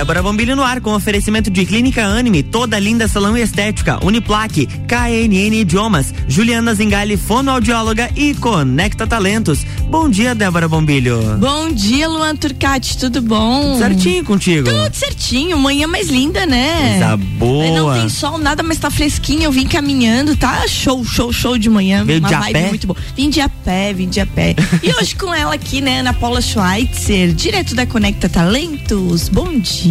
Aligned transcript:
Débora 0.00 0.22
Bombilho 0.22 0.56
no 0.56 0.62
ar 0.62 0.80
com 0.80 0.94
oferecimento 0.94 1.50
de 1.50 1.66
Clínica 1.66 2.02
Anime, 2.02 2.42
toda 2.42 2.78
linda 2.78 3.06
salão 3.06 3.36
e 3.36 3.42
estética, 3.42 4.02
Uniplaque, 4.02 4.66
KNN 4.88 5.60
Idiomas, 5.60 6.14
Juliana 6.26 6.74
Zingali, 6.74 7.18
fonoaudióloga 7.18 8.08
e 8.16 8.32
Conecta 8.32 9.06
Talentos. 9.06 9.62
Bom 9.90 10.08
dia, 10.08 10.34
Débora 10.34 10.66
Bombilho. 10.66 11.36
Bom 11.38 11.70
dia, 11.70 12.08
Luan 12.08 12.34
Turcati, 12.34 12.96
tudo 12.96 13.20
bom? 13.20 13.72
Tudo 13.72 13.78
certinho 13.78 14.24
contigo? 14.24 14.70
Tudo 14.70 14.94
certinho, 14.94 15.58
manhã 15.58 15.86
mais 15.86 16.08
linda, 16.08 16.46
né? 16.46 16.92
Coisa 16.92 17.16
boa. 17.18 17.66
Não 17.66 17.92
tem 17.92 18.08
sol, 18.08 18.38
nada, 18.38 18.62
mas 18.62 18.78
tá 18.78 18.90
fresquinho, 18.90 19.42
eu 19.42 19.52
vim 19.52 19.66
caminhando, 19.66 20.34
tá 20.34 20.66
show, 20.66 21.04
show, 21.04 21.30
show 21.30 21.58
de 21.58 21.68
manhã. 21.68 22.06
Veio 22.06 22.20
uma 22.20 22.28
de 22.28 22.34
a 22.34 22.40
vibe 22.40 22.52
pé? 22.54 22.68
muito 22.70 22.86
boa. 22.86 22.98
Vim 23.14 23.28
de 23.28 23.42
a 23.42 23.50
pé, 23.50 23.92
vim 23.92 24.08
de 24.08 24.20
a 24.20 24.24
pé. 24.26 24.56
e 24.82 24.90
hoje 24.98 25.14
com 25.14 25.34
ela 25.34 25.54
aqui, 25.54 25.82
né, 25.82 26.00
Ana 26.00 26.14
Paula 26.14 26.40
Schweitzer, 26.40 27.34
direto 27.34 27.74
da 27.74 27.84
Conecta 27.84 28.30
Talentos. 28.30 29.28
Bom 29.28 29.58
dia. 29.58 29.89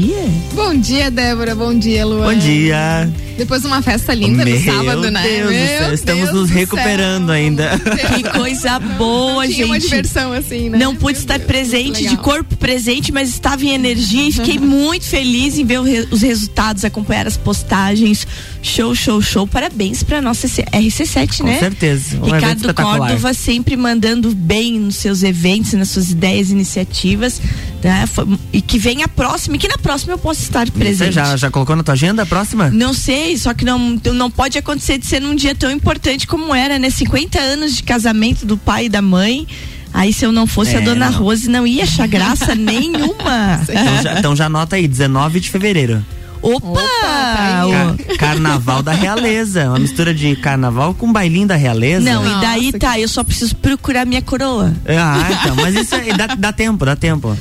Bom 0.53 0.75
dia, 0.75 1.11
Débora. 1.11 1.55
Bom 1.55 1.73
dia, 1.77 2.05
Luan. 2.05 2.33
Bom 2.33 2.39
dia. 2.39 3.09
Depois 3.39 3.61
de 3.61 3.67
uma 3.67 3.81
festa 3.81 4.13
linda 4.13 4.43
Meu 4.45 4.55
no 4.59 4.65
sábado, 4.65 5.09
né? 5.11 5.23
Deus 5.23 5.43
do 5.47 5.53
Meu 5.53 5.67
céu, 5.67 5.93
estamos 5.93 6.23
Deus 6.25 6.35
nos 6.35 6.49
do 6.49 6.55
recuperando 6.55 7.25
céu. 7.27 7.35
ainda. 7.35 7.79
Que 8.15 8.23
coisa 8.37 8.77
boa, 8.97 9.47
Tinha 9.47 9.65
uma 9.65 9.79
gente. 9.79 9.89
diversão 9.89 10.33
assim, 10.33 10.69
né? 10.69 10.77
Não 10.77 10.93
pude 10.95 11.13
Meu 11.13 11.21
estar 11.21 11.37
Deus, 11.37 11.47
presente, 11.47 12.05
de 12.07 12.17
corpo 12.17 12.55
presente, 12.57 13.11
mas 13.11 13.29
estava 13.29 13.63
em 13.65 13.69
energia 13.73 14.27
e 14.27 14.31
fiquei 14.31 14.59
muito 14.59 15.05
feliz 15.05 15.57
em 15.57 15.65
ver 15.65 15.79
os 16.11 16.21
resultados, 16.21 16.83
acompanhar 16.85 17.25
as 17.25 17.37
postagens. 17.37 18.27
Show, 18.61 18.93
show, 18.93 19.21
show. 19.21 19.47
Parabéns 19.47 20.03
pra 20.03 20.21
nossa 20.21 20.47
C- 20.47 20.63
RC7, 20.63 21.37
Com 21.37 21.43
né? 21.45 21.59
certeza. 21.59 22.17
Um 22.21 22.25
Ricardo. 22.25 22.73
Córdova 22.73 23.33
sempre 23.33 23.75
mandando 23.77 24.35
bem 24.35 24.79
nos 24.79 24.97
seus 24.97 25.23
eventos, 25.23 25.73
nas 25.73 25.89
suas 25.89 26.11
ideias, 26.11 26.51
iniciativas. 26.51 27.41
Né? 27.81 28.03
E 28.51 28.61
que 28.61 28.77
venha 28.77 29.05
a 29.05 29.07
próxima, 29.07 29.55
e 29.55 29.59
que 29.59 29.67
na 29.67 29.77
próxima 29.77 30.13
eu 30.13 30.17
possa 30.17 30.41
estar 30.43 30.65
Você 30.65 30.71
presente. 30.71 31.13
já, 31.13 31.37
já 31.37 31.49
colocou 31.49 31.75
na 31.75 31.83
tua 31.83 31.93
agenda 31.93 32.23
a 32.23 32.25
próxima? 32.25 32.69
Não 32.69 32.93
sei, 32.93 33.28
só 33.37 33.53
que 33.53 33.65
não, 33.65 33.99
não 34.13 34.29
pode 34.31 34.57
acontecer 34.57 34.97
de 34.97 35.05
ser 35.05 35.19
num 35.21 35.35
dia 35.35 35.53
tão 35.55 35.69
importante 35.71 36.25
como 36.27 36.53
era, 36.53 36.77
né? 36.79 36.89
50 36.89 37.39
anos 37.39 37.75
de 37.75 37.83
casamento 37.83 38.45
do 38.45 38.57
pai 38.57 38.85
e 38.85 38.89
da 38.89 39.01
mãe. 39.01 39.47
Aí 39.93 40.13
se 40.13 40.23
eu 40.25 40.31
não 40.31 40.45
fosse 40.45 40.75
a 40.75 40.79
É, 40.79 40.83
dona 40.83 41.09
não. 41.09 41.17
Rose, 41.19 41.49
não 41.49 41.65
ia 41.65 41.83
achar 41.83 42.07
graça 42.07 42.53
nenhuma. 42.55 43.59
Então 43.63 44.03
já, 44.03 44.19
então 44.19 44.35
já 44.35 44.45
anota 44.45 44.75
aí, 44.75 44.87
19 44.87 45.39
de 45.39 45.49
fevereiro. 45.49 46.05
Opa! 46.41 46.67
Opa, 46.69 46.81
tá 46.81 47.63
aí. 47.63 47.71
Ca- 47.97 48.15
carnaval 48.19 48.81
da 48.83 48.91
Realeza. 48.91 49.67
Uma 49.69 49.79
mistura 49.79 50.13
de 50.13 50.35
carnaval 50.35 50.93
com 50.93 51.11
bailinho 51.11 51.47
da 51.47 51.55
Realeza. 51.55 52.01
Não, 52.01 52.25
e 52.25 52.41
daí 52.41 52.65
Nossa, 52.67 52.79
tá, 52.79 52.99
eu 52.99 53.07
só 53.07 53.23
preciso 53.23 53.55
procurar 53.55 54.05
minha 54.05 54.21
coroa. 54.21 54.73
Ah, 54.87 55.27
então, 55.31 55.55
mas 55.55 55.75
isso 55.75 55.95
aí 55.95 56.15
dá, 56.15 56.27
dá 56.27 56.51
tempo, 56.53 56.85
dá 56.85 56.95
tempo. 56.95 57.37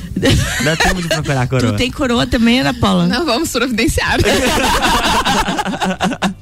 Dá 0.63 0.75
tempo 0.75 1.01
de 1.01 1.07
procurar 1.07 1.41
a 1.41 1.47
coroa. 1.47 1.71
Tu 1.73 1.77
tem 1.77 1.91
coroa 1.91 2.25
também, 2.27 2.59
Ana 2.61 2.73
Paula? 2.73 3.07
Não 3.07 3.25
vamos 3.25 3.49
providenciar. 3.51 4.17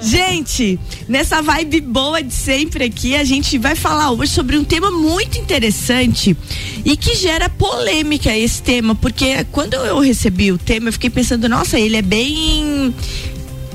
Gente, 0.00 0.78
nessa 1.08 1.42
vibe 1.42 1.80
boa 1.80 2.22
de 2.22 2.32
sempre 2.32 2.84
aqui, 2.84 3.14
a 3.14 3.24
gente 3.24 3.58
vai 3.58 3.74
falar 3.74 4.10
hoje 4.12 4.32
sobre 4.32 4.56
um 4.56 4.64
tema 4.64 4.90
muito 4.90 5.38
interessante 5.38 6.36
e 6.84 6.96
que 6.96 7.14
gera 7.16 7.48
polêmica 7.48 8.36
esse 8.36 8.62
tema, 8.62 8.94
porque 8.94 9.44
quando 9.52 9.74
eu 9.74 9.98
recebi 10.00 10.52
o 10.52 10.58
tema, 10.58 10.88
eu 10.88 10.92
fiquei 10.92 11.10
pensando, 11.10 11.48
nossa, 11.48 11.78
ele 11.78 11.96
é 11.96 12.02
bem 12.02 12.94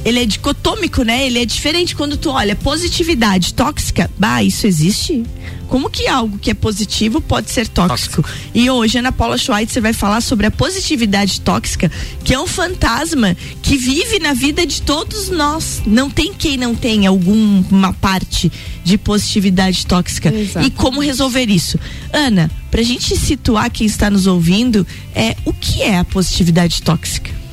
ele 0.06 0.20
é 0.20 0.26
dicotômico, 0.26 1.02
né? 1.02 1.26
Ele 1.26 1.40
é 1.40 1.46
diferente 1.46 1.96
quando 1.96 2.16
tu 2.16 2.30
olha 2.30 2.56
positividade 2.56 3.56
tóxica. 3.56 4.10
Bah, 4.20 4.44
isso 4.44 4.68
existe? 4.68 5.24
Como 5.68 5.90
que 5.90 6.08
algo 6.08 6.38
que 6.38 6.52
é 6.52 6.54
positivo 6.54 7.20
pode 7.20 7.50
ser 7.50 7.68
tóxico? 7.68 8.24
E 8.54 8.70
hoje 8.70 9.00
Ana 9.00 9.12
Paula 9.12 9.36
Schweitzer 9.36 9.82
vai 9.82 9.94
falar 9.94 10.22
sobre 10.22 10.46
a 10.46 10.52
positividade 10.52 11.42
tóxica, 11.42 11.92
que 12.24 12.36
é 12.36 12.40
um 12.40 12.46
fantasma 12.46 13.36
que 13.64 13.76
vive 13.76 14.20
na 14.20 14.34
vida 14.34 14.64
de 14.64 14.84
todos 14.84 15.30
nós. 15.30 15.82
Não 15.88 16.08
tem 16.08 16.36
quem 16.36 16.56
não 16.56 16.76
tenha 16.76 17.10
alguma 17.10 17.92
parte 17.94 18.52
de 18.84 19.00
positividade 19.00 19.88
tóxica. 19.88 20.32
Exatamente. 20.32 20.72
E 20.72 20.76
como 20.78 21.02
resolver 21.02 21.50
isso? 21.50 21.80
Ana, 22.14 22.52
pra 22.70 22.84
gente 22.84 23.18
situar 23.18 23.72
quem 23.72 23.88
está 23.88 24.12
nos 24.12 24.28
ouvindo, 24.28 24.86
é 25.16 25.36
o 25.46 25.52
que 25.52 25.82
é 25.82 25.98
a 25.98 26.06
positividade 26.06 26.84
tóxica? 26.84 27.45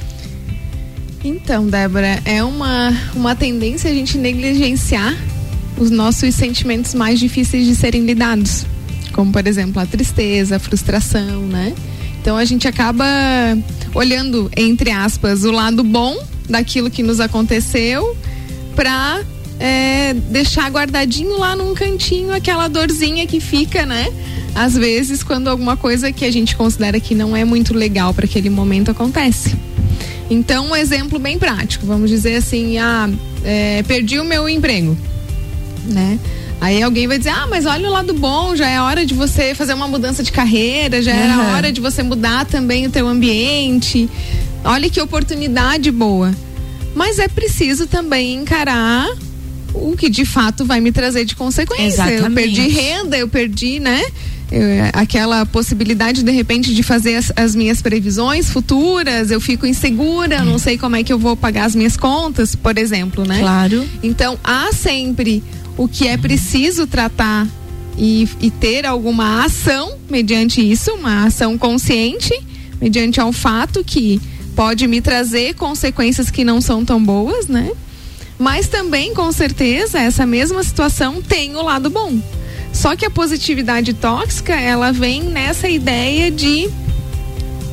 Então, 1.25 1.69
Débora, 1.69 2.21
é 2.25 2.43
uma, 2.43 2.93
uma 3.15 3.37
tendência 3.37 3.91
a 3.91 3.95
gente 3.95 4.19
negligenciar 4.19 5.17
os 5.79 5.91
nossos 5.91 6.35
sentimentos 6.35 6.95
mais 6.95 7.21
difíceis 7.21 7.67
de 7.67 7.77
serem 7.77 8.05
lidados. 8.05 8.67
Como, 9.13 9.31
por 9.31 9.47
exemplo, 9.47 9.81
a 9.81 9.87
tristeza, 9.87 10.57
a 10.57 10.59
frustração, 10.59 11.43
né? 11.43 11.73
Então 12.21 12.37
a 12.37 12.45
gente 12.45 12.67
acaba 12.67 13.05
olhando, 13.95 14.51
entre 14.57 14.91
aspas, 14.91 15.45
o 15.45 15.51
lado 15.51 15.83
bom 15.83 16.17
daquilo 16.49 16.91
que 16.91 17.03
nos 17.03 17.21
aconteceu 17.21 18.17
pra 18.75 19.21
é, 19.59 20.15
deixar 20.15 20.71
guardadinho 20.71 21.39
lá 21.39 21.55
num 21.55 21.75
cantinho 21.75 22.33
aquela 22.33 22.69
dorzinha 22.69 23.27
que 23.27 23.41
fica, 23.41 23.85
né? 23.85 24.07
Às 24.55 24.75
vezes, 24.75 25.23
quando 25.23 25.49
alguma 25.49 25.77
coisa 25.77 26.13
que 26.13 26.25
a 26.25 26.31
gente 26.31 26.57
considera 26.57 26.99
que 27.01 27.15
não 27.15 27.37
é 27.37 27.45
muito 27.45 27.75
legal 27.75 28.13
para 28.13 28.25
aquele 28.25 28.51
momento 28.51 28.91
acontece. 28.91 29.57
Então, 30.33 30.71
um 30.71 30.77
exemplo 30.77 31.19
bem 31.19 31.39
prático, 31.39 31.87
vamos 31.87 32.09
dizer 32.09 32.37
assim, 32.37 32.79
ah, 32.79 33.09
é, 33.45 33.83
perdi 33.83 34.19
o 34.19 34.25
meu 34.25 34.49
emprego, 34.49 34.97
né? 35.85 36.19
Aí 36.61 36.81
alguém 36.81 37.09
vai 37.09 37.19
dizer, 37.19 37.31
ah, 37.31 37.47
mas 37.51 37.67
olha 37.67 37.89
o 37.89 37.93
lado 37.93 38.15
bom, 38.15 38.55
já 38.55 38.69
é 38.69 38.81
hora 38.81 39.05
de 39.05 39.15
você 39.15 39.55
fazer 39.55 39.75
uma 39.75 39.89
mudança 39.89 40.23
de 40.23 40.31
carreira, 40.31 41.03
já 41.03 41.13
era 41.13 41.35
Aham. 41.35 41.57
hora 41.57 41.73
de 41.73 41.81
você 41.81 42.03
mudar 42.05 42.47
também 42.47 42.87
o 42.87 42.91
teu 42.91 43.09
ambiente. 43.09 44.09
Olha 44.65 44.89
que 44.89 45.01
oportunidade 45.01 45.91
boa. 45.91 46.33
Mas 46.95 47.19
é 47.19 47.27
preciso 47.27 47.87
também 47.87 48.35
encarar 48.35 49.09
o 49.75 49.97
que 49.97 50.09
de 50.09 50.25
fato 50.25 50.65
vai 50.65 50.81
me 50.81 50.93
trazer 50.93 51.25
de 51.25 51.35
consequência. 51.35 52.03
Eu 52.03 52.09
Exatamente. 52.11 52.55
perdi 52.55 52.69
renda, 52.69 53.19
eu 53.19 53.29
perdi, 53.29 53.81
né? 53.81 54.03
Eu- 54.53 54.91
aquela 54.93 55.45
possibilidade 55.47 56.23
de 56.23 56.31
repente 56.31 56.75
de 56.75 56.83
fazer 56.83 57.17
as, 57.17 57.33
as 57.35 57.55
minhas 57.55 57.81
previsões 57.83 58.51
futuras, 58.51 59.31
eu 59.31 59.41
fico 59.41 59.67
insegura, 59.67 60.37
eu 60.37 60.45
não 60.45 60.59
sei 60.59 60.77
como 60.79 60.97
é 60.97 61.03
que 61.03 61.13
eu 61.13 61.19
vou 61.19 61.37
pagar 61.37 61.65
as 61.65 61.75
minhas 61.75 61.97
contas, 61.97 62.55
por 62.55 62.77
exemplo, 62.79 63.27
né? 63.27 63.41
Claro. 63.41 63.89
Então 64.03 64.39
há 64.45 64.71
sempre 64.73 65.43
o 65.77 65.89
que 65.89 66.07
é 66.07 66.17
preciso 66.17 66.87
tratar 66.87 67.47
e, 67.97 68.29
e 68.41 68.51
ter 68.51 68.87
alguma 68.87 69.45
ação 69.45 69.97
mediante 70.09 70.61
isso, 70.61 70.93
uma 70.93 71.25
ação 71.25 71.57
consciente, 71.59 72.33
mediante 72.81 73.21
ao 73.21 73.33
fato 73.33 73.83
que 73.85 74.21
pode 74.55 74.87
me 74.87 75.01
trazer 75.01 75.55
consequências 75.55 76.31
que 76.31 76.45
não 76.45 76.61
são 76.61 76.85
tão 76.85 77.03
boas, 77.03 77.47
né? 77.47 77.71
Mas 78.39 78.67
também, 78.67 79.15
com 79.15 79.31
certeza, 79.31 79.99
essa 80.01 80.27
mesma 80.27 80.63
situação 80.65 81.23
tem 81.23 81.55
o 81.55 81.63
lado 81.63 81.89
bom. 81.89 82.19
Só 82.73 82.97
que 82.97 83.05
a 83.05 83.11
positividade 83.11 83.93
tóxica, 83.95 84.55
ela 84.55 84.93
vem 84.93 85.23
nessa 85.23 85.69
ideia 85.69 86.31
de 86.31 86.71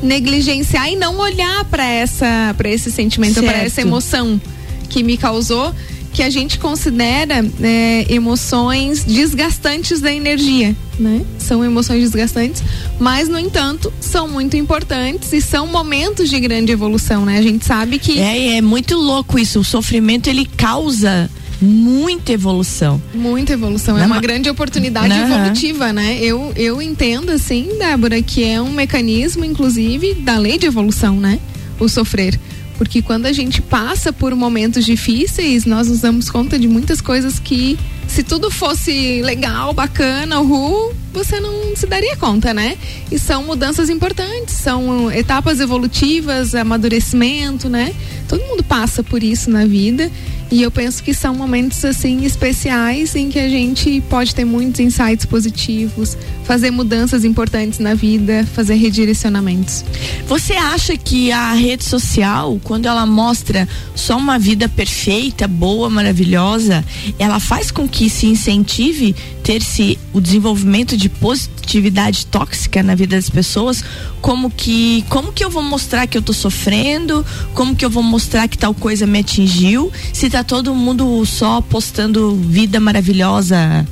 negligenciar 0.02 0.90
e 0.90 0.96
não 0.96 1.18
olhar 1.18 1.64
para 1.64 1.84
essa 1.84 2.54
para 2.56 2.68
esse 2.68 2.90
sentimento, 2.90 3.42
para 3.42 3.58
essa 3.58 3.80
emoção 3.80 4.40
que 4.88 5.02
me 5.02 5.16
causou, 5.16 5.74
que 6.12 6.22
a 6.22 6.30
gente 6.30 6.58
considera 6.58 7.42
né, 7.42 8.04
emoções 8.08 9.04
desgastantes 9.04 10.00
da 10.00 10.12
energia, 10.12 10.74
né? 10.98 11.22
São 11.38 11.64
emoções 11.64 12.00
desgastantes, 12.00 12.62
mas 12.98 13.28
no 13.28 13.38
entanto 13.38 13.92
são 14.00 14.26
muito 14.28 14.56
importantes 14.56 15.32
e 15.32 15.40
são 15.40 15.66
momentos 15.66 16.28
de 16.28 16.40
grande 16.40 16.72
evolução, 16.72 17.24
né? 17.24 17.38
A 17.38 17.42
gente 17.42 17.64
sabe 17.64 17.98
que 17.98 18.18
É, 18.18 18.56
é 18.56 18.60
muito 18.60 18.96
louco 18.96 19.38
isso. 19.38 19.60
O 19.60 19.64
sofrimento 19.64 20.28
ele 20.28 20.44
causa 20.44 21.30
muita 21.60 22.32
evolução. 22.32 23.00
Muita 23.12 23.52
evolução, 23.52 23.98
é 23.98 24.06
uma 24.06 24.20
grande 24.20 24.48
oportunidade 24.48 25.12
evolutiva, 25.12 25.92
né? 25.92 26.18
Eu, 26.20 26.52
eu 26.56 26.80
entendo, 26.80 27.30
assim, 27.30 27.68
Débora, 27.78 28.22
que 28.22 28.42
é 28.44 28.60
um 28.60 28.72
mecanismo, 28.72 29.44
inclusive, 29.44 30.14
da 30.14 30.38
lei 30.38 30.58
de 30.58 30.66
evolução, 30.66 31.16
né? 31.16 31.38
O 31.78 31.88
sofrer. 31.88 32.38
Porque 32.80 33.02
quando 33.02 33.26
a 33.26 33.32
gente 33.32 33.60
passa 33.60 34.10
por 34.10 34.34
momentos 34.34 34.86
difíceis, 34.86 35.66
nós 35.66 35.88
nos 35.88 36.00
damos 36.00 36.30
conta 36.30 36.58
de 36.58 36.66
muitas 36.66 37.02
coisas 37.02 37.38
que, 37.38 37.78
se 38.08 38.22
tudo 38.22 38.50
fosse 38.50 39.20
legal, 39.20 39.74
bacana, 39.74 40.40
uhul, 40.40 40.94
você 41.12 41.40
não 41.40 41.76
se 41.76 41.86
daria 41.86 42.16
conta, 42.16 42.54
né? 42.54 42.78
E 43.12 43.18
são 43.18 43.44
mudanças 43.44 43.90
importantes, 43.90 44.54
são 44.54 45.12
etapas 45.12 45.60
evolutivas, 45.60 46.54
amadurecimento, 46.54 47.68
né? 47.68 47.94
Todo 48.26 48.42
mundo 48.44 48.64
passa 48.64 49.02
por 49.02 49.22
isso 49.22 49.50
na 49.50 49.66
vida. 49.66 50.10
E 50.50 50.62
eu 50.62 50.70
penso 50.70 51.02
que 51.02 51.14
são 51.14 51.32
momentos 51.34 51.84
assim 51.84 52.24
especiais 52.24 53.14
em 53.14 53.28
que 53.28 53.38
a 53.38 53.48
gente 53.48 54.00
pode 54.08 54.34
ter 54.34 54.44
muitos 54.44 54.80
insights 54.80 55.24
positivos, 55.24 56.18
fazer 56.44 56.72
mudanças 56.72 57.24
importantes 57.24 57.78
na 57.78 57.94
vida, 57.94 58.44
fazer 58.52 58.74
redirecionamentos. 58.74 59.84
Você 60.26 60.54
acha 60.54 60.96
que 60.96 61.30
a 61.30 61.52
rede 61.52 61.84
social, 61.84 62.60
quando 62.64 62.86
ela 62.86 63.06
mostra 63.06 63.68
só 63.94 64.16
uma 64.16 64.38
vida 64.40 64.68
perfeita, 64.68 65.46
boa, 65.46 65.88
maravilhosa, 65.88 66.84
ela 67.18 67.38
faz 67.38 67.70
com 67.70 67.88
que 67.88 68.10
se 68.10 68.26
incentive 68.26 69.14
ter-se 69.50 69.98
o 70.12 70.20
desenvolvimento 70.20 70.96
de 70.96 71.08
positividade 71.08 72.24
tóxica 72.26 72.84
na 72.84 72.94
vida 72.94 73.16
das 73.16 73.28
pessoas, 73.28 73.82
como 74.20 74.48
que 74.48 75.04
como 75.08 75.32
que 75.32 75.44
eu 75.44 75.50
vou 75.50 75.60
mostrar 75.60 76.06
que 76.06 76.16
eu 76.16 76.22
tô 76.22 76.32
sofrendo, 76.32 77.26
como 77.52 77.74
que 77.74 77.84
eu 77.84 77.90
vou 77.90 78.00
mostrar 78.00 78.46
que 78.46 78.56
tal 78.56 78.72
coisa 78.72 79.08
me 79.08 79.18
atingiu, 79.18 79.90
se 80.12 80.30
tá 80.30 80.44
todo 80.44 80.72
mundo 80.72 81.26
só 81.26 81.60
postando 81.60 82.36
vida 82.36 82.78
maravilhosa 82.78 83.84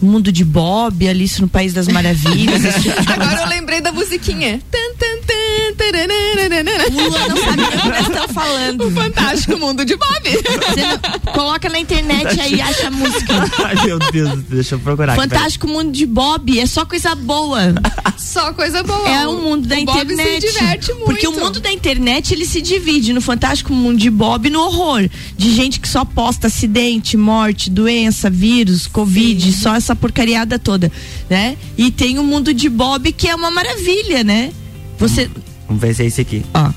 Mundo 0.00 0.30
de 0.32 0.44
Bob, 0.44 1.06
Alice 1.06 1.42
no 1.42 1.48
País 1.48 1.74
das 1.74 1.86
Maravilhas. 1.88 2.62
tipo 2.80 2.94
Agora 3.12 3.42
eu 3.42 3.48
lembrei 3.48 3.82
da 3.82 3.92
musiquinha. 3.92 4.60
Tan, 4.70 4.78
tan, 4.96 5.20
tan, 5.26 5.39
Lua 6.92 7.28
não 7.28 7.36
sabe 7.36 7.62
o 7.62 7.80
que 7.80 7.88
eles 7.88 8.00
estão 8.00 8.28
falando. 8.28 8.86
O 8.86 8.90
fantástico 8.90 9.58
mundo 9.58 9.84
de 9.84 9.96
Bob. 9.96 10.10
Não, 10.76 11.32
coloca 11.32 11.68
na 11.68 11.78
internet 11.78 12.40
aí 12.40 12.54
e 12.54 12.60
acha 12.60 12.88
a 12.88 12.90
música. 12.90 13.34
Ai, 13.64 13.86
meu 13.86 13.98
Deus, 13.98 14.42
deixa 14.44 14.74
eu 14.74 14.78
procurar. 14.78 15.16
Fantástico 15.16 15.66
mundo 15.66 15.92
de 15.92 16.06
Bob, 16.06 16.58
é 16.58 16.66
só 16.66 16.84
coisa 16.84 17.14
boa. 17.14 17.74
Só 18.16 18.52
coisa 18.52 18.82
boa. 18.82 19.08
É 19.08 19.26
o 19.26 19.38
mundo 19.38 19.66
da 19.66 19.76
o 19.76 19.78
internet. 19.78 20.16
Bob 20.16 20.40
se 20.40 20.52
diverte 20.52 20.92
muito. 20.92 21.04
Porque 21.06 21.26
o 21.26 21.32
mundo 21.32 21.60
da 21.60 21.72
internet 21.72 22.34
ele 22.34 22.44
se 22.44 22.60
divide 22.60 23.12
no 23.12 23.20
fantástico 23.20 23.72
mundo 23.72 23.98
de 23.98 24.10
Bob 24.10 24.46
e 24.46 24.50
no 24.50 24.60
horror. 24.60 25.08
De 25.36 25.54
gente 25.54 25.80
que 25.80 25.88
só 25.88 26.04
posta 26.04 26.46
acidente, 26.46 27.16
morte, 27.16 27.70
doença, 27.70 28.28
vírus, 28.28 28.86
covid, 28.86 29.52
Sim. 29.52 29.58
só 29.58 29.74
essa 29.74 29.96
porcariada 29.96 30.58
toda, 30.58 30.92
né? 31.28 31.56
E 31.76 31.90
tem 31.90 32.18
o 32.18 32.22
mundo 32.22 32.52
de 32.52 32.68
Bob 32.68 33.12
que 33.12 33.28
é 33.28 33.34
uma 33.34 33.50
maravilha, 33.50 34.22
né? 34.22 34.52
Você. 34.98 35.30
Vamos 35.70 35.82
ver 35.82 35.94
se 35.94 36.02
é 36.02 36.06
esse 36.06 36.20
aqui. 36.20 36.44
Ó. 36.52 36.68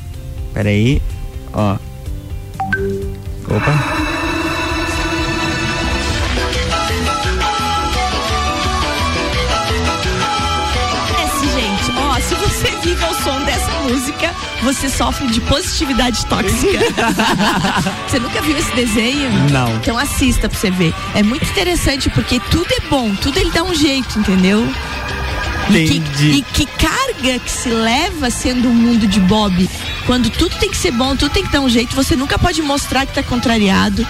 Peraí. 0.54 1.02
Ó. 1.52 1.78
Opa. 3.50 4.04
se 12.22 12.36
você 12.36 12.72
vive 12.82 13.04
ao 13.04 13.14
som 13.16 13.42
dessa 13.42 13.72
música, 13.82 14.32
você 14.62 14.88
sofre 14.88 15.28
de 15.28 15.42
positividade 15.42 16.26
tóxica. 16.28 16.80
você 18.08 18.20
nunca 18.20 18.42
viu 18.42 18.58
esse 18.58 18.74
desenho? 18.76 19.30
Não. 19.50 19.76
Então 19.76 19.98
assista 19.98 20.48
pra 20.48 20.58
você 20.58 20.72
ver. 20.72 20.94
É 21.16 21.22
muito 21.22 21.44
interessante 21.50 22.10
porque 22.12 22.40
tudo 22.40 22.68
é 22.72 22.90
bom, 22.90 23.14
tudo 23.16 23.38
ele 23.40 23.52
dá 23.52 23.64
um 23.64 23.74
jeito, 23.74 24.20
entendeu? 24.20 24.66
E 25.70 25.88
que, 25.88 26.26
e 26.26 26.42
que, 26.42 26.66
carga 26.66 27.40
que 27.40 27.52
se 27.52 27.70
leva 27.70 28.30
sendo 28.30 28.68
um 28.68 28.74
mundo 28.74 29.08
de 29.08 29.20
Bob. 29.22 29.70
Quando 30.06 30.30
tudo 30.30 30.56
tem 30.58 30.70
que 30.70 30.78
ser 30.78 30.92
bom, 30.92 31.16
tudo 31.16 31.32
tem 31.32 31.44
que 31.44 31.52
dar 31.52 31.62
um 31.62 31.70
jeito, 31.70 31.96
você 31.96 32.16
nunca 32.16 32.38
pode 32.38 32.62
mostrar 32.62 33.06
que 33.06 33.14
tá 33.14 33.24
contrariado, 33.24 34.06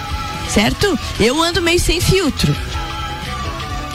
certo? 0.48 0.98
Eu 1.20 1.42
ando 1.42 1.62
meio 1.62 1.80
sem 1.80 2.00
filtro. 2.00 2.54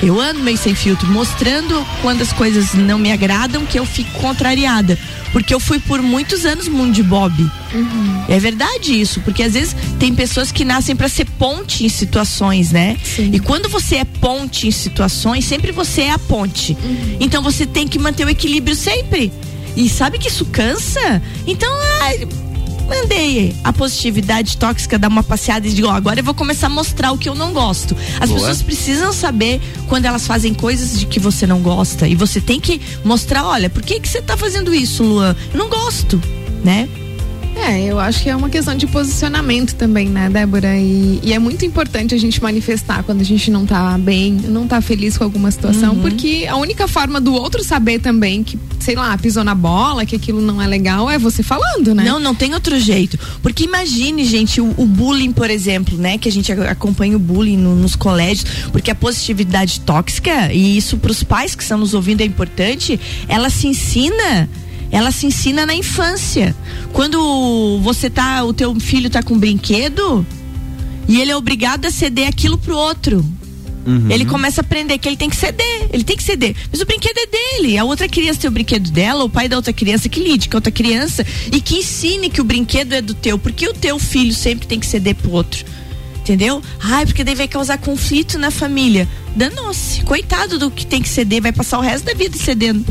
Eu 0.01 0.19
ando 0.19 0.39
meio 0.39 0.57
sem 0.57 0.73
filtro, 0.73 1.07
mostrando 1.11 1.85
quando 2.01 2.21
as 2.21 2.31
coisas 2.31 2.73
não 2.73 2.97
me 2.97 3.11
agradam 3.11 3.65
que 3.65 3.77
eu 3.77 3.85
fico 3.85 4.11
contrariada. 4.19 4.97
Porque 5.33 5.53
eu 5.53 5.59
fui 5.59 5.79
por 5.79 6.01
muitos 6.01 6.45
anos 6.45 6.67
mundo 6.67 6.93
de 6.93 7.03
Bob. 7.03 7.51
Uhum. 7.73 8.25
É 8.27 8.39
verdade 8.39 8.99
isso, 8.99 9.21
porque 9.21 9.43
às 9.43 9.53
vezes 9.53 9.75
tem 9.99 10.13
pessoas 10.13 10.51
que 10.51 10.65
nascem 10.65 10.95
para 10.95 11.07
ser 11.07 11.25
ponte 11.25 11.85
em 11.85 11.89
situações, 11.89 12.71
né? 12.71 12.97
Sim. 13.03 13.31
E 13.33 13.39
quando 13.39 13.69
você 13.69 13.97
é 13.97 14.05
ponte 14.05 14.67
em 14.67 14.71
situações, 14.71 15.45
sempre 15.45 15.71
você 15.71 16.01
é 16.03 16.11
a 16.11 16.19
ponte. 16.19 16.77
Uhum. 16.83 17.17
Então 17.19 17.41
você 17.41 17.65
tem 17.65 17.87
que 17.87 17.99
manter 17.99 18.25
o 18.25 18.29
equilíbrio 18.29 18.75
sempre. 18.75 19.31
E 19.75 19.87
sabe 19.87 20.17
que 20.17 20.27
isso 20.27 20.45
cansa? 20.45 21.21
Então, 21.45 21.71
ai, 22.01 22.27
mandei 22.89 23.55
a 23.63 23.71
positividade 23.71 24.57
tóxica 24.57 24.97
dar 24.97 25.07
uma 25.07 25.23
passeada 25.23 25.67
e 25.67 25.71
digo, 25.71 25.87
ó, 25.87 25.91
agora 25.91 26.19
eu 26.19 26.23
vou 26.23 26.33
começar 26.33 26.67
a 26.67 26.69
mostrar 26.69 27.11
o 27.11 27.17
que 27.17 27.29
eu 27.29 27.35
não 27.35 27.53
gosto. 27.53 27.95
As 28.19 28.29
Boa. 28.29 28.41
pessoas 28.41 28.61
precisam 28.61 29.13
saber 29.13 29.61
quando 29.87 30.05
elas 30.05 30.25
fazem 30.25 30.53
coisas 30.53 30.99
de 30.99 31.05
que 31.05 31.19
você 31.19 31.45
não 31.45 31.61
gosta. 31.61 32.07
E 32.07 32.15
você 32.15 32.41
tem 32.41 32.59
que 32.59 32.81
mostrar, 33.05 33.45
olha, 33.45 33.69
por 33.69 33.83
que, 33.83 33.99
que 33.99 34.09
você 34.09 34.21
tá 34.21 34.35
fazendo 34.35 34.73
isso, 34.73 35.03
Luan? 35.03 35.35
Eu 35.53 35.59
não 35.59 35.69
gosto, 35.69 36.21
né? 36.63 36.89
É, 37.67 37.83
eu 37.83 37.99
acho 37.99 38.23
que 38.23 38.29
é 38.29 38.35
uma 38.35 38.49
questão 38.49 38.75
de 38.75 38.87
posicionamento 38.87 39.75
também, 39.75 40.07
né, 40.07 40.29
Débora? 40.29 40.77
E, 40.77 41.19
e, 41.23 41.33
é 41.33 41.39
muito 41.39 41.65
importante 41.65 42.15
a 42.15 42.17
gente 42.17 42.41
manifestar 42.41 43.03
quando 43.03 43.21
a 43.21 43.23
gente 43.23 43.51
não 43.51 43.65
tá 43.65 43.97
bem, 43.97 44.33
não 44.33 44.67
tá 44.67 44.81
feliz 44.81 45.17
com 45.17 45.23
alguma 45.23 45.51
situação, 45.51 45.93
uhum. 45.93 46.01
porque 46.01 46.47
a 46.49 46.55
única 46.55 46.87
forma 46.87 47.19
do 47.19 47.33
outro 47.33 47.63
saber 47.63 47.99
também 47.99 48.43
que, 48.43 48.57
sei 48.79 48.95
lá, 48.95 49.17
pisou 49.17 49.43
na 49.43 49.53
bola, 49.53 50.05
que 50.05 50.15
aquilo 50.15 50.41
não 50.41 50.61
é 50.61 50.67
legal, 50.67 51.09
é 51.09 51.19
você 51.19 51.43
falando, 51.43 51.93
né? 51.93 52.03
Não, 52.03 52.19
não 52.19 52.33
tem 52.33 52.53
outro 52.53 52.79
jeito. 52.79 53.19
Porque 53.41 53.65
imagine, 53.65 54.23
gente, 54.23 54.61
o, 54.61 54.73
o 54.77 54.85
bullying, 54.85 55.31
por 55.31 55.49
exemplo, 55.49 55.97
né? 55.97 56.17
Que 56.17 56.29
a 56.29 56.31
gente 56.31 56.51
acompanha 56.51 57.17
o 57.17 57.19
bullying 57.19 57.57
no, 57.57 57.75
nos 57.75 57.95
colégios, 57.95 58.45
porque 58.71 58.89
a 58.89 58.95
positividade 58.95 59.81
tóxica, 59.81 60.51
e 60.53 60.77
isso 60.77 60.97
para 60.97 61.11
os 61.11 61.23
pais 61.23 61.55
que 61.55 61.63
estão 61.63 61.77
nos 61.77 61.93
ouvindo 61.93 62.21
é 62.21 62.25
importante, 62.25 62.99
ela 63.27 63.49
se 63.49 63.67
ensina 63.67 64.49
ela 64.91 65.11
se 65.11 65.25
ensina 65.25 65.65
na 65.65 65.73
infância. 65.73 66.55
Quando 66.93 67.79
você 67.81 68.09
tá, 68.09 68.43
o 68.43 68.53
teu 68.53 68.77
filho 68.79 69.09
tá 69.09 69.21
com 69.21 69.35
um 69.35 69.39
brinquedo 69.39 70.25
e 71.07 71.19
ele 71.19 71.31
é 71.31 71.35
obrigado 71.35 71.85
a 71.85 71.91
ceder 71.91 72.27
aquilo 72.27 72.57
pro 72.57 72.75
outro. 72.75 73.25
Uhum. 73.85 74.11
Ele 74.11 74.25
começa 74.25 74.61
a 74.61 74.63
aprender 74.63 74.97
que 74.97 75.07
ele 75.07 75.17
tem 75.17 75.29
que 75.29 75.35
ceder, 75.35 75.89
ele 75.91 76.03
tem 76.03 76.15
que 76.15 76.23
ceder. 76.23 76.55
Mas 76.71 76.81
o 76.81 76.85
brinquedo 76.85 77.17
é 77.17 77.25
dele. 77.25 77.77
A 77.77 77.83
outra 77.83 78.07
criança 78.07 78.41
tem 78.41 78.49
o 78.49 78.53
brinquedo 78.53 78.91
dela, 78.91 79.23
o 79.23 79.29
pai 79.29 79.47
da 79.47 79.55
outra 79.55 79.73
criança 79.73 80.09
que 80.09 80.19
lide 80.19 80.49
com 80.49 80.57
a 80.57 80.59
outra 80.59 80.71
criança 80.71 81.25
e 81.51 81.61
que 81.61 81.77
ensine 81.77 82.29
que 82.29 82.41
o 82.41 82.43
brinquedo 82.43 82.93
é 82.93 83.01
do 83.01 83.13
teu, 83.13 83.39
porque 83.39 83.67
o 83.67 83.73
teu 83.73 83.97
filho 83.97 84.33
sempre 84.33 84.67
tem 84.67 84.79
que 84.79 84.85
ceder 84.85 85.15
pro 85.15 85.31
outro. 85.31 85.65
Entendeu? 86.19 86.61
Ai, 86.79 87.05
porque 87.07 87.23
daí 87.23 87.33
vai 87.33 87.47
causar 87.47 87.79
conflito 87.79 88.37
na 88.37 88.51
família. 88.51 89.07
Danou-se. 89.35 90.03
Coitado 90.03 90.59
do 90.59 90.69
que 90.69 90.85
tem 90.85 91.01
que 91.01 91.09
ceder, 91.09 91.41
vai 91.41 91.51
passar 91.51 91.79
o 91.79 91.81
resto 91.81 92.05
da 92.05 92.13
vida 92.13 92.37
cedendo. 92.37 92.85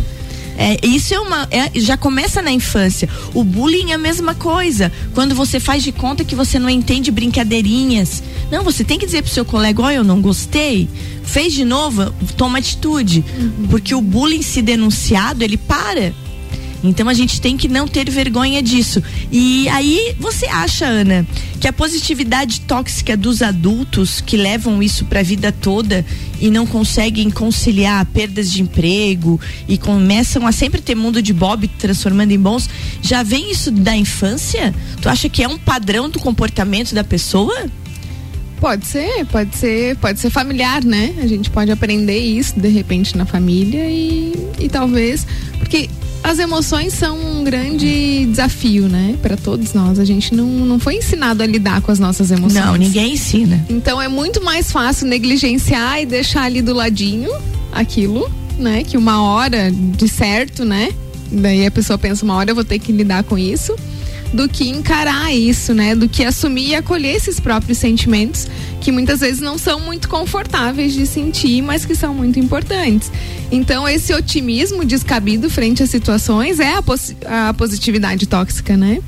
É, 0.58 0.76
isso 0.84 1.14
é 1.14 1.20
uma. 1.20 1.46
É, 1.52 1.70
já 1.76 1.96
começa 1.96 2.43
na 2.43 2.50
infância. 2.50 3.08
O 3.32 3.44
bullying 3.44 3.93
é 3.93 3.94
a 3.94 3.99
mesma 3.99 4.34
coisa. 4.34 4.90
Quando 5.14 5.32
você 5.32 5.60
faz 5.60 5.84
de 5.84 5.93
conta 5.93 6.25
que 6.25 6.34
você 6.34 6.58
não 6.58 6.69
entende 6.69 7.12
brincadeirinhas. 7.12 8.25
Não, 8.50 8.64
você 8.64 8.82
tem 8.82 8.99
que 8.99 9.06
dizer 9.06 9.22
pro 9.22 9.31
seu 9.31 9.44
colega, 9.44 9.81
olha, 9.81 9.96
eu 9.96 10.05
não 10.05 10.20
gostei. 10.20 10.88
Fez 11.22 11.52
de 11.52 11.64
novo, 11.64 12.12
toma 12.37 12.58
atitude. 12.58 13.25
Uhum. 13.38 13.69
Porque 13.70 13.94
o 13.94 14.00
bullying 14.00 14.43
se 14.43 14.60
denunciado, 14.60 15.44
ele 15.44 15.56
para. 15.56 16.12
Então 16.82 17.08
a 17.08 17.14
gente 17.14 17.40
tem 17.40 17.56
que 17.56 17.69
não 17.69 17.88
ter 17.88 18.08
vergonha 18.10 18.62
disso. 18.62 19.02
E 19.32 19.69
aí 19.69 20.14
você 20.19 20.46
acha, 20.46 20.86
Ana, 20.86 21.26
que 21.60 21.66
a 21.66 21.72
positividade 21.72 22.60
tóxica 22.60 23.16
dos 23.16 23.42
adultos 23.42 24.20
que 24.20 24.36
levam 24.36 24.82
isso 24.82 25.04
para 25.04 25.20
a 25.20 25.22
vida 25.22 25.50
toda 25.50 26.04
e 26.40 26.50
não 26.50 26.66
conseguem 26.66 27.30
conciliar 27.30 28.04
perdas 28.06 28.50
de 28.50 28.62
emprego 28.62 29.40
e 29.66 29.76
começam 29.76 30.46
a 30.46 30.52
sempre 30.52 30.80
ter 30.80 30.94
mundo 30.94 31.20
de 31.20 31.32
Bob 31.32 31.66
transformando 31.78 32.30
em 32.30 32.38
bons, 32.38 32.69
já 33.02 33.22
vem 33.22 33.50
isso 33.50 33.70
da 33.70 33.96
infância? 33.96 34.75
Tu 35.00 35.08
acha 35.08 35.28
que 35.28 35.42
é 35.42 35.49
um 35.49 35.58
padrão 35.58 36.08
do 36.08 36.20
comportamento 36.20 36.94
da 36.94 37.02
pessoa? 37.02 37.66
Pode 38.61 38.87
ser, 38.87 39.25
pode 39.26 39.56
ser, 39.56 39.97
pode 39.97 40.18
ser 40.18 40.30
familiar, 40.30 40.82
né? 40.85 41.14
A 41.23 41.26
gente 41.26 41.49
pode 41.49 41.70
aprender 41.70 42.18
isso 42.18 42.58
de 42.58 42.68
repente 42.68 43.16
na 43.16 43.25
família 43.25 43.88
e, 43.88 44.32
e 44.58 44.68
talvez. 44.68 45.25
Porque 45.58 45.88
as 46.22 46.38
emoções 46.38 46.92
são 46.92 47.18
um 47.18 47.44
grande 47.44 48.26
desafio, 48.26 48.88
né? 48.88 49.16
Para 49.22 49.37
todos 49.37 49.72
nós. 49.72 49.98
A 49.98 50.04
gente 50.04 50.34
não, 50.34 50.46
não 50.46 50.78
foi 50.78 50.96
ensinado 50.96 51.42
a 51.42 51.46
lidar 51.46 51.80
com 51.80 51.90
as 51.90 51.98
nossas 51.98 52.30
emoções. 52.30 52.64
Não, 52.64 52.76
ninguém 52.76 53.14
ensina. 53.14 53.64
Então 53.68 54.00
é 54.00 54.08
muito 54.08 54.42
mais 54.42 54.70
fácil 54.70 55.06
negligenciar 55.06 56.00
e 56.00 56.06
deixar 56.06 56.42
ali 56.42 56.60
do 56.60 56.75
ladinho 56.75 57.30
aquilo, 57.72 58.30
né? 58.58 58.84
Que 58.84 58.96
uma 58.96 59.22
hora 59.22 59.70
de 59.70 60.08
certo, 60.08 60.64
né? 60.64 60.90
Daí 61.30 61.66
a 61.66 61.70
pessoa 61.70 61.98
pensa, 61.98 62.25
uma 62.25 62.34
hora 62.34 62.50
eu 62.50 62.54
vou 62.54 62.64
ter 62.64 62.78
que 62.78 62.90
lidar 62.90 63.22
com 63.22 63.37
isso 63.37 63.75
do 64.32 64.49
que 64.49 64.68
encarar 64.68 65.32
isso, 65.35 65.73
né? 65.73 65.94
Do 65.94 66.08
que 66.08 66.25
assumir 66.25 66.68
e 66.68 66.75
acolher 66.75 67.16
esses 67.16 67.40
próprios 67.40 67.78
sentimentos 67.78 68.47
que 68.80 68.92
muitas 68.92 69.20
vezes 69.20 69.40
não 69.40 69.58
são 69.58 69.80
muito 69.80 70.08
confortáveis 70.08 70.92
de 70.92 71.06
sentir, 71.06 71.62
mas 71.62 71.85
que 71.85 71.94
são 71.94 72.14
muito 72.14 72.38
importantes. 72.38 73.11
Então, 73.50 73.88
esse 73.88 74.12
otimismo 74.12 74.85
descabido 74.85 75.49
frente 75.50 75.82
às 75.82 75.90
situações 75.90 76.61
é 76.61 76.75
a, 76.75 76.82
pos 76.82 77.14
a 77.25 77.54
positividade 77.54 78.26
tóxica, 78.26 78.76
né? 78.76 79.00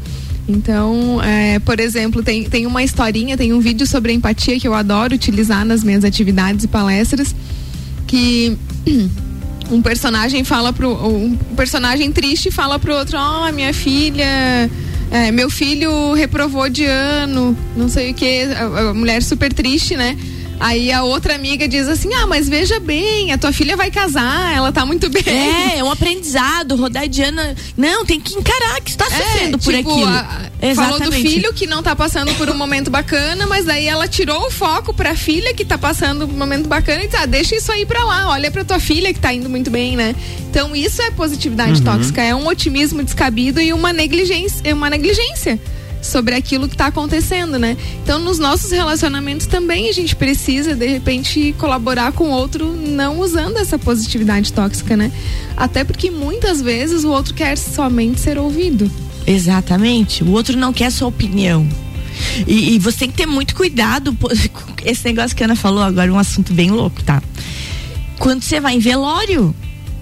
Então, 0.49 1.23
é, 1.23 1.59
por 1.61 1.79
exemplo, 1.79 2.23
tem, 2.23 2.45
tem 2.45 2.67
uma 2.67 2.83
historinha, 2.83 3.37
tem 3.37 3.53
um 3.53 3.61
vídeo 3.61 3.87
sobre 3.87 4.13
empatia 4.13 4.59
que 4.59 4.67
eu 4.67 4.75
adoro 4.75 5.15
utilizar 5.15 5.65
nas 5.65 5.85
minhas 5.85 6.05
atividades 6.05 6.65
e 6.65 6.69
palestras, 6.69 7.35
que 8.07 8.57
um 9.71 9.81
personagem 9.81 10.43
fala 10.43 10.73
pro 10.73 10.91
um 11.07 11.37
personagem 11.55 12.11
triste 12.11 12.51
fala 12.51 12.79
pro 12.79 12.93
outro, 12.95 13.17
ó, 13.17 13.49
oh, 13.49 13.53
minha 13.53 13.73
filha 13.73 14.69
é, 15.11 15.33
meu 15.33 15.51
filho 15.51 16.13
reprovou 16.15 16.69
de 16.69 16.85
ano, 16.85 17.57
não 17.77 17.89
sei 17.89 18.13
o 18.13 18.15
que, 18.15 18.43
a, 18.45 18.91
a 18.91 18.95
mulher 18.95 19.23
super 19.23 19.53
triste, 19.53 19.97
né? 19.97 20.17
Aí 20.61 20.93
a 20.93 21.03
outra 21.03 21.35
amiga 21.35 21.67
diz 21.67 21.89
assim: 21.89 22.13
Ah, 22.13 22.27
mas 22.27 22.47
veja 22.47 22.79
bem, 22.79 23.33
a 23.33 23.39
tua 23.39 23.51
filha 23.51 23.77
vai 23.79 23.91
casar, 23.91 24.55
ela 24.55 24.71
tá 24.71 24.85
muito 24.85 25.09
bem. 25.09 25.23
É, 25.27 25.79
é 25.79 25.85
um 25.85 25.91
aprendizado, 25.91 26.77
rodar 26.77 27.09
de 27.09 27.23
ano. 27.23 27.41
Não, 27.77 28.05
tem 28.05 28.21
que 28.21 28.35
encarar 28.35 28.79
que 28.83 28.91
está 28.91 29.07
é, 29.07 29.09
sofrendo 29.09 29.59
por 29.59 29.75
tipo, 29.75 29.91
aquilo. 29.91 30.07
A, 30.07 30.51
Exatamente. 30.61 30.99
Falou 30.99 31.01
do 31.01 31.13
filho 31.13 31.55
que 31.55 31.67
não 31.67 31.83
tá 31.83 31.97
passando 31.97 32.35
por 32.35 32.51
um 32.51 32.55
momento 32.55 32.91
bacana, 32.91 33.47
mas 33.47 33.65
daí 33.65 33.87
ela 33.87 34.07
tirou 34.07 34.47
o 34.47 34.51
foco 34.51 34.93
pra 34.93 35.15
filha 35.15 35.55
que 35.55 35.65
tá 35.65 35.79
passando 35.79 36.27
um 36.27 36.29
momento 36.29 36.69
bacana 36.69 37.03
e 37.03 37.09
tá, 37.09 37.25
deixa 37.25 37.57
isso 37.57 37.73
aí 37.73 37.87
pra 37.87 38.05
lá, 38.05 38.29
olha 38.29 38.51
pra 38.51 38.63
tua 38.63 38.79
filha 38.79 39.15
que 39.15 39.19
tá 39.19 39.33
indo 39.33 39.49
muito 39.49 39.71
bem, 39.71 39.97
né? 39.97 40.15
Então 40.51 40.77
isso 40.77 41.01
é 41.01 41.11
positividade 41.11 41.79
uhum. 41.79 41.85
tóxica, 41.85 42.23
é 42.23 42.35
um 42.35 42.47
otimismo 42.47 43.03
descabido 43.03 43.61
e 43.61 43.73
uma 43.73 43.93
negligência, 43.93 44.75
uma 44.75 44.91
negligência 44.91 45.59
sobre 46.03 46.35
aquilo 46.35 46.69
que 46.69 46.75
está 46.75 46.87
acontecendo, 46.87 47.59
né? 47.59 47.77
Então, 48.03 48.19
nos 48.19 48.39
nossos 48.39 48.71
relacionamentos 48.71 49.47
também 49.47 49.89
a 49.89 49.93
gente 49.93 50.17
precisa, 50.17 50.75
de 50.75 50.87
repente, 50.87 51.55
colaborar 51.59 52.13
com 52.13 52.25
o 52.25 52.31
outro 52.31 52.75
não 52.75 53.21
usando 53.21 53.57
essa 53.59 53.79
positividade 53.79 54.53
tóxica, 54.53 54.97
né? 54.97 55.13
Até 55.57 55.85
porque 55.85 56.11
muitas 56.11 56.61
vezes 56.61 57.05
o 57.05 57.11
outro 57.11 57.35
quer 57.35 57.57
somente 57.57 58.21
ser 58.21 58.39
ouvido. 58.39 58.91
Exatamente. 59.27 60.25
O 60.25 60.31
outro 60.31 60.57
não 60.57 60.73
quer 60.73 60.91
sua 60.91 61.09
opinião. 61.09 61.67
E, 62.47 62.75
e 62.75 62.79
você 62.79 63.01
tem 63.01 63.11
que 63.11 63.17
ter 63.17 63.27
muito 63.27 63.55
cuidado. 63.55 64.17
Esse 64.85 65.05
negócio 65.05 65.37
que 65.37 65.43
a 65.43 65.47
Ana 65.47 65.57
falou 65.57 65.83
agora 65.83 66.13
um 66.13 66.19
assunto 66.19 66.53
bem 66.53 66.71
louco, 66.71 67.03
tá? 67.03 67.23
Quando 68.19 68.43
você 68.43 68.61
vai 68.61 68.75
em 68.75 68.79
velório, 68.79 69.55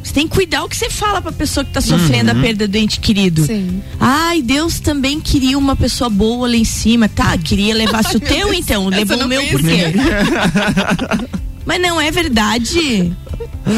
você 0.08 0.14
tem 0.14 0.26
que 0.26 0.34
cuidar 0.34 0.64
o 0.64 0.68
que 0.68 0.76
você 0.76 0.88
fala 0.88 1.20
pra 1.20 1.30
pessoa 1.30 1.64
que 1.64 1.72
tá 1.72 1.80
sofrendo 1.80 2.32
uhum. 2.32 2.38
a 2.38 2.42
perda 2.42 2.66
do 2.66 2.76
ente 2.76 2.98
querido. 2.98 3.44
Sim. 3.44 3.82
Ai, 4.00 4.40
Deus 4.40 4.80
também 4.80 5.20
queria 5.20 5.58
uma 5.58 5.76
pessoa 5.76 6.08
boa 6.08 6.48
lá 6.48 6.56
em 6.56 6.64
cima. 6.64 7.08
Tá, 7.08 7.36
queria 7.36 7.74
levar 7.74 8.02
o 8.14 8.20
teu 8.20 8.54
então. 8.54 8.88
Levou 8.88 9.18
o 9.18 9.28
meu 9.28 9.44
por 9.48 9.60
quê? 9.60 9.92
Mas 11.66 11.80
não 11.80 12.00
é 12.00 12.10
verdade. 12.10 13.12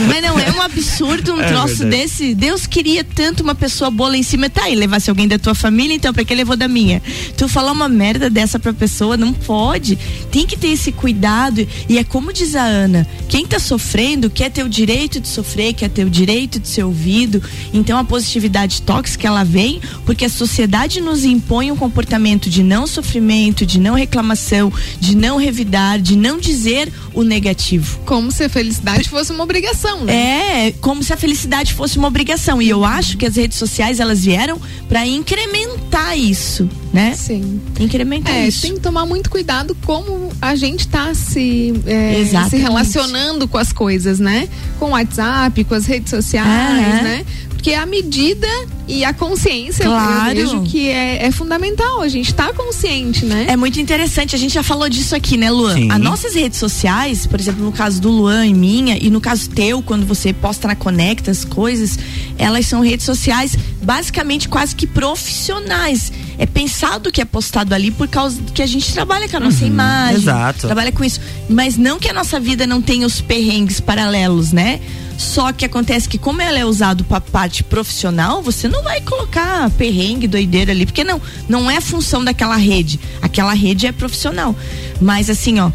Mas 0.09 0.23
não 0.23 0.39
é 0.39 0.51
um 0.53 0.63
absurdo 0.63 1.35
um 1.35 1.41
é 1.41 1.49
troço 1.49 1.79
verdade. 1.79 2.03
desse? 2.03 2.35
Deus 2.35 2.67
queria 2.67 3.03
tanto 3.03 3.43
uma 3.43 3.55
pessoa 3.55 3.91
boa 3.91 4.11
lá 4.11 4.17
em 4.17 4.23
cima. 4.23 4.49
Tá, 4.49 4.69
e 4.69 4.75
levasse 4.75 5.11
alguém 5.11 5.27
da 5.29 5.39
tua 5.39 5.55
família, 5.55 5.95
então 5.95 6.13
pra 6.13 6.25
que 6.25 6.35
levou 6.35 6.57
da 6.57 6.69
minha? 6.69 7.03
Tu 7.37 7.49
falar 7.49 7.73
uma 7.73 7.89
merda 7.89 8.31
dessa 8.31 8.59
pra 8.59 8.73
pessoa, 8.73 9.17
não 9.17 9.33
pode. 9.33 9.99
Tem 10.31 10.47
que 10.47 10.57
ter 10.57 10.69
esse 10.69 10.93
cuidado. 10.93 11.67
E 11.89 11.99
é 11.99 12.05
como 12.05 12.33
diz 12.33 12.55
a 12.55 12.63
Ana: 12.63 13.07
quem 13.29 13.47
tá 13.47 13.59
sofrendo 13.59 14.31
quer 14.31 14.51
ter 14.51 14.65
o 14.65 14.69
direito 14.69 15.21
de 15.21 15.29
sofrer, 15.29 15.75
quer 15.75 15.89
ter 15.89 16.05
o 16.05 16.11
direito 16.11 16.59
de 16.59 16.69
ser 16.69 16.85
ouvido. 16.85 17.43
Então 17.73 17.99
a 17.99 18.05
positividade 18.05 18.83
tóxica 18.83 19.27
ela 19.27 19.45
vem 19.45 19.81
porque 20.05 20.25
a 20.25 20.29
sociedade 20.29 21.01
nos 21.01 21.25
impõe 21.25 21.71
um 21.71 21.77
comportamento 21.77 22.49
de 22.49 22.63
não 22.63 22.87
sofrimento, 22.87 23.67
de 23.67 23.79
não 23.81 23.95
reclamação, 23.95 24.73
de 24.99 25.17
não 25.17 25.37
revidar, 25.37 26.01
de 26.01 26.17
não 26.17 26.39
dizer 26.39 26.93
o 27.15 27.23
negativo. 27.23 28.01
Como 28.05 28.31
se 28.31 28.45
a 28.45 28.49
felicidade 28.49 29.09
fosse 29.09 29.33
uma 29.33 29.45
obrigação, 29.45 29.80
né? 30.05 30.69
É, 30.69 30.73
como 30.81 31.03
se 31.03 31.13
a 31.13 31.17
felicidade 31.17 31.75
fosse 31.75 31.99
uma 31.99 32.09
obrigação. 32.09 32.61
E 32.61 32.69
eu 32.69 32.85
acho 32.85 33.17
que 33.17 33.27
as 33.27 33.37
redes 33.37 33.59
sociais 33.59 34.01
elas 34.01 34.25
vieram 34.25 34.61
para 34.89 35.07
incrementar 35.07 36.19
isso, 36.19 36.69
né? 36.93 37.15
Sim. 37.17 37.61
Incrementar 37.79 38.35
é, 38.35 38.49
isso. 38.49 38.63
Tem 38.63 38.75
que 38.75 38.81
tomar 38.81 39.07
muito 39.07 39.31
cuidado 39.31 39.77
como 39.85 40.31
a 40.41 40.55
gente 40.55 40.89
tá 40.89 41.15
se, 41.15 41.73
é, 41.87 42.25
se 42.49 42.57
relacionando 42.57 43.47
com 43.47 43.59
as 43.59 43.73
coisas, 43.73 44.19
né? 44.19 44.49
Com 44.79 44.87
o 44.87 44.91
WhatsApp, 44.91 45.65
com 45.65 45.75
as 45.75 45.87
redes 45.87 46.11
sociais, 46.11 47.03
né? 47.03 47.25
Porque 47.61 47.75
a 47.75 47.85
medida 47.85 48.49
e 48.89 49.05
a 49.05 49.13
consciência, 49.13 49.85
claro. 49.85 50.31
eu 50.31 50.47
vejo 50.47 50.63
que 50.63 50.89
é, 50.89 51.27
é, 51.27 51.31
fundamental. 51.31 52.01
A 52.01 52.09
gente 52.09 52.33
tá 52.33 52.55
consciente, 52.55 53.27
né? 53.27 53.45
É 53.51 53.55
muito 53.55 53.79
interessante. 53.79 54.35
A 54.35 54.39
gente 54.39 54.55
já 54.55 54.63
falou 54.63 54.89
disso 54.89 55.15
aqui, 55.15 55.37
né, 55.37 55.51
Luan? 55.51 55.75
Sim. 55.75 55.93
As 55.93 56.01
nossas 56.01 56.35
redes 56.35 56.59
sociais, 56.59 57.27
por 57.27 57.39
exemplo, 57.39 57.63
no 57.63 57.71
caso 57.71 58.01
do 58.01 58.09
Luan 58.09 58.47
e 58.47 58.55
minha, 58.55 58.97
e 58.97 59.11
no 59.11 59.21
caso 59.21 59.51
teu, 59.51 59.83
quando 59.83 60.07
você 60.07 60.33
posta 60.33 60.69
na 60.69 60.75
Conecta 60.75 61.31
as 61.31 61.45
coisas, 61.45 61.99
elas 62.39 62.65
são 62.65 62.81
redes 62.81 63.05
sociais 63.05 63.55
basicamente 63.83 64.49
quase 64.49 64.75
que 64.75 64.87
profissionais. 64.87 66.11
É 66.39 66.47
pensado 66.47 67.13
que 67.13 67.21
é 67.21 67.27
postado 67.27 67.75
ali 67.75 67.91
por 67.91 68.09
causa 68.09 68.41
que 68.55 68.63
a 68.63 68.67
gente 68.67 68.91
trabalha 68.91 69.29
com 69.29 69.37
a 69.37 69.41
nossa 69.41 69.65
uhum, 69.65 69.71
imagem. 69.71 70.17
Exato. 70.17 70.67
Trabalha 70.67 70.93
com 70.93 71.05
isso. 71.05 71.21
Mas 71.47 71.77
não 71.77 71.99
que 71.99 72.09
a 72.09 72.15
nossa 72.15 72.41
vida 72.41 72.67
não 72.67 72.81
tenha 72.81 73.07
os 73.07 73.21
perrengues 73.21 73.81
paralelos, 73.81 74.51
né? 74.51 74.81
Só 75.21 75.53
que 75.53 75.67
acontece 75.67 76.09
que 76.09 76.17
como 76.17 76.41
ela 76.41 76.59
é 76.59 76.65
usado 76.65 77.05
para 77.05 77.21
parte 77.21 77.63
profissional, 77.63 78.43
você 78.43 78.67
não 78.67 78.83
vai 78.83 79.03
colocar 79.03 79.69
perrengue, 79.73 80.27
doideira 80.27 80.73
ali, 80.73 80.87
porque 80.87 81.05
não, 81.05 81.21
não 81.47 81.71
é 81.71 81.79
função 81.79 82.25
daquela 82.25 82.57
rede. 82.57 82.99
Aquela 83.21 83.53
rede 83.53 83.87
é 83.87 83.93
profissional. 83.93 84.57
Mas 84.99 85.29
assim, 85.29 85.61
ó, 85.61 85.71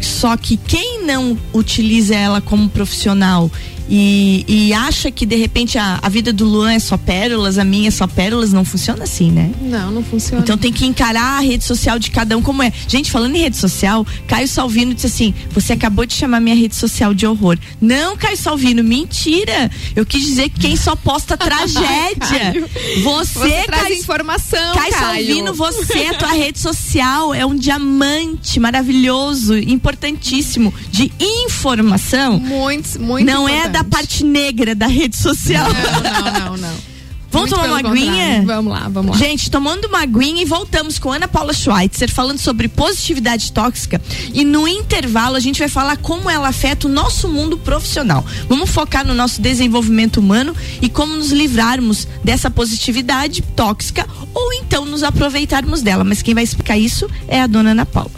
só 0.00 0.36
que 0.36 0.56
quem 0.56 1.04
não 1.06 1.38
utiliza 1.54 2.12
ela 2.12 2.40
como 2.40 2.68
profissional 2.68 3.48
e, 3.88 4.44
e 4.46 4.72
acha 4.72 5.10
que 5.10 5.24
de 5.24 5.36
repente 5.36 5.78
a, 5.78 5.98
a 6.02 6.08
vida 6.08 6.32
do 6.32 6.44
Luan 6.44 6.72
é 6.72 6.78
só 6.78 6.96
pérolas, 6.96 7.58
a 7.58 7.64
minha 7.64 7.88
é 7.88 7.90
só 7.90 8.06
pérolas, 8.06 8.52
não 8.52 8.64
funciona 8.64 9.04
assim, 9.04 9.30
né? 9.30 9.50
Não, 9.60 9.90
não 9.90 10.02
funciona. 10.02 10.42
Então 10.42 10.58
tem 10.58 10.72
que 10.72 10.84
encarar 10.84 11.38
a 11.38 11.40
rede 11.40 11.64
social 11.64 11.98
de 11.98 12.10
cada 12.10 12.36
um 12.36 12.42
como 12.42 12.62
é. 12.62 12.72
Gente, 12.86 13.10
falando 13.10 13.34
em 13.36 13.40
rede 13.40 13.56
social, 13.56 14.06
Caio 14.26 14.46
Salvino 14.46 14.92
disse 14.94 15.06
assim: 15.06 15.34
você 15.50 15.72
acabou 15.72 16.04
de 16.04 16.14
chamar 16.14 16.40
minha 16.40 16.54
rede 16.54 16.76
social 16.76 17.14
de 17.14 17.26
horror. 17.26 17.58
Não, 17.80 18.16
Caio 18.16 18.36
Salvino, 18.36 18.84
mentira. 18.84 19.70
Eu 19.96 20.04
quis 20.04 20.24
dizer 20.24 20.50
que 20.50 20.60
quem 20.60 20.76
só 20.76 20.94
posta 20.94 21.36
tragédia. 21.38 22.68
você, 23.02 23.38
você 23.38 23.62
traz 23.64 23.82
Caio, 23.84 23.94
informação. 23.94 24.74
Caio, 24.74 24.92
Caio 24.92 25.04
Salvino, 25.04 25.54
você, 25.54 26.06
a 26.06 26.14
tua 26.14 26.32
rede 26.32 26.58
social 26.58 27.32
é 27.32 27.46
um 27.46 27.56
diamante 27.56 28.60
maravilhoso, 28.60 29.56
importantíssimo 29.56 30.72
de 30.90 31.12
informação. 31.18 32.38
Muito, 32.38 33.00
muito. 33.00 33.26
Não 33.26 33.48
importante. 33.48 33.66
é 33.66 33.68
da 33.70 33.77
da 33.78 33.84
parte 33.84 34.24
negra 34.24 34.74
da 34.74 34.86
rede 34.86 35.16
social. 35.16 35.68
Não, 35.72 36.02
não, 36.02 36.40
não, 36.40 36.56
não. 36.56 36.78
Vamos 37.30 37.50
Muito 37.50 37.62
tomar 37.62 37.80
uma 37.80 37.90
aguinha? 37.90 38.42
Vamos 38.46 38.72
lá, 38.72 38.88
vamos 38.88 39.10
lá. 39.12 39.18
Gente, 39.18 39.50
tomando 39.50 39.84
uma 39.84 40.00
aguinha 40.00 40.40
e 40.40 40.46
voltamos 40.46 40.98
com 40.98 41.12
Ana 41.12 41.28
Paula 41.28 41.52
Schweitzer 41.52 42.10
falando 42.10 42.38
sobre 42.38 42.68
positividade 42.68 43.52
tóxica. 43.52 44.00
E 44.32 44.46
no 44.46 44.66
intervalo 44.66 45.36
a 45.36 45.40
gente 45.40 45.58
vai 45.58 45.68
falar 45.68 45.98
como 45.98 46.30
ela 46.30 46.48
afeta 46.48 46.86
o 46.86 46.90
nosso 46.90 47.28
mundo 47.28 47.58
profissional. 47.58 48.24
Vamos 48.48 48.70
focar 48.70 49.06
no 49.06 49.12
nosso 49.12 49.42
desenvolvimento 49.42 50.20
humano 50.20 50.56
e 50.80 50.88
como 50.88 51.16
nos 51.16 51.30
livrarmos 51.30 52.08
dessa 52.24 52.50
positividade 52.50 53.42
tóxica 53.54 54.06
ou 54.32 54.50
então 54.54 54.86
nos 54.86 55.02
aproveitarmos 55.02 55.82
dela. 55.82 56.04
Mas 56.04 56.22
quem 56.22 56.32
vai 56.32 56.44
explicar 56.44 56.78
isso 56.78 57.10
é 57.28 57.42
a 57.42 57.46
dona 57.46 57.72
Ana 57.72 57.84
Paula. 57.84 58.10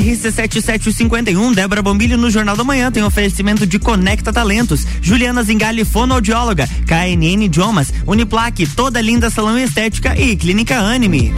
RC7751, 0.00 1.54
Débora 1.54 1.82
Bombilho 1.82 2.16
no 2.16 2.30
Jornal 2.30 2.56
da 2.56 2.64
Manhã 2.64 2.90
tem 2.90 3.04
oferecimento 3.04 3.66
de 3.66 3.78
Conecta 3.78 4.32
Talentos, 4.32 4.86
Juliana 5.02 5.42
Zingali, 5.42 5.84
fonoaudióloga, 5.84 6.66
KNN 6.86 7.44
Idiomas, 7.44 7.92
Uniplaque, 8.06 8.66
toda 8.66 9.00
linda 9.00 9.28
salão 9.28 9.58
estética 9.58 10.18
e 10.18 10.34
Clínica 10.36 10.78
Anime. 10.78 11.34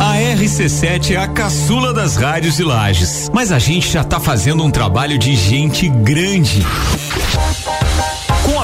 A 0.00 0.14
RC7 0.16 1.10
é 1.10 1.16
a 1.16 1.28
caçula 1.28 1.92
das 1.92 2.16
rádios 2.16 2.56
de 2.56 2.64
Lages, 2.64 3.30
mas 3.34 3.52
a 3.52 3.58
gente 3.58 3.92
já 3.92 4.02
tá 4.02 4.18
fazendo 4.18 4.64
um 4.64 4.70
trabalho 4.70 5.18
de 5.18 5.34
gente 5.34 5.88
grande 5.88 6.64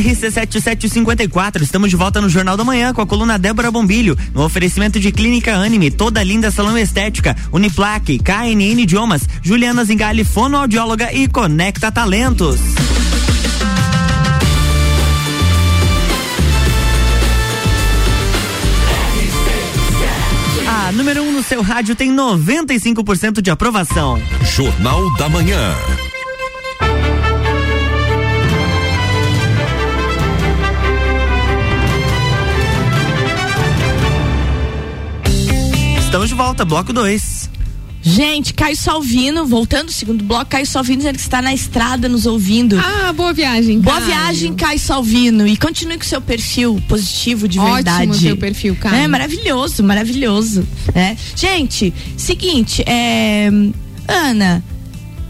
RC7754, 0.00 1.62
estamos 1.62 1.90
de 1.90 1.96
volta 1.96 2.20
no 2.20 2.28
Jornal 2.28 2.56
da 2.56 2.64
Manhã 2.64 2.92
com 2.92 3.02
a 3.02 3.06
coluna 3.06 3.38
Débora 3.38 3.70
Bombilho, 3.70 4.16
no 4.32 4.44
oferecimento 4.44 5.00
de 5.00 5.10
Clínica 5.10 5.56
Anime, 5.56 5.90
toda 5.90 6.22
linda 6.22 6.50
salão 6.50 6.78
estética, 6.78 7.36
Uniplaque, 7.52 8.18
KNN 8.18 8.80
Idiomas, 8.80 9.28
Juliana 9.42 9.84
Zingali, 9.84 10.24
fonoaudióloga 10.24 11.12
e 11.12 11.26
Conecta 11.26 11.90
Talentos. 11.90 12.60
A 20.66 20.92
número 20.92 21.22
1 21.22 21.28
um 21.28 21.32
no 21.32 21.42
seu 21.42 21.60
rádio 21.60 21.96
tem 21.96 22.14
95% 22.14 23.42
de 23.42 23.50
aprovação. 23.50 24.20
Jornal 24.42 25.12
da 25.16 25.28
Manhã. 25.28 25.74
Estamos 36.08 36.30
de 36.30 36.34
volta, 36.34 36.64
bloco 36.64 36.90
2. 36.90 37.50
Gente, 38.00 38.54
Caio 38.54 38.74
Salvino, 38.74 39.44
voltando 39.44 39.88
ao 39.88 39.92
segundo 39.92 40.24
bloco, 40.24 40.46
Caio 40.46 40.64
Salvino 40.64 41.00
dizendo 41.00 41.16
que 41.16 41.20
está 41.20 41.42
na 41.42 41.52
estrada 41.52 42.08
nos 42.08 42.24
ouvindo. 42.24 42.80
Ah, 42.80 43.12
boa 43.12 43.34
viagem. 43.34 43.78
Boa 43.78 43.96
Caio. 43.96 44.06
viagem, 44.06 44.54
Caio 44.54 44.78
Salvino. 44.78 45.46
E 45.46 45.54
continue 45.58 45.98
com 45.98 46.04
seu 46.04 46.22
perfil 46.22 46.82
positivo 46.88 47.46
de 47.46 47.58
Ótimo 47.58 47.74
verdade. 47.74 48.18
seu 48.20 48.38
perfil, 48.38 48.74
Caio. 48.76 48.94
É 48.94 49.06
maravilhoso, 49.06 49.84
maravilhoso. 49.84 50.66
É. 50.94 51.14
Gente, 51.36 51.92
seguinte, 52.16 52.82
é, 52.86 53.50
Ana, 54.08 54.64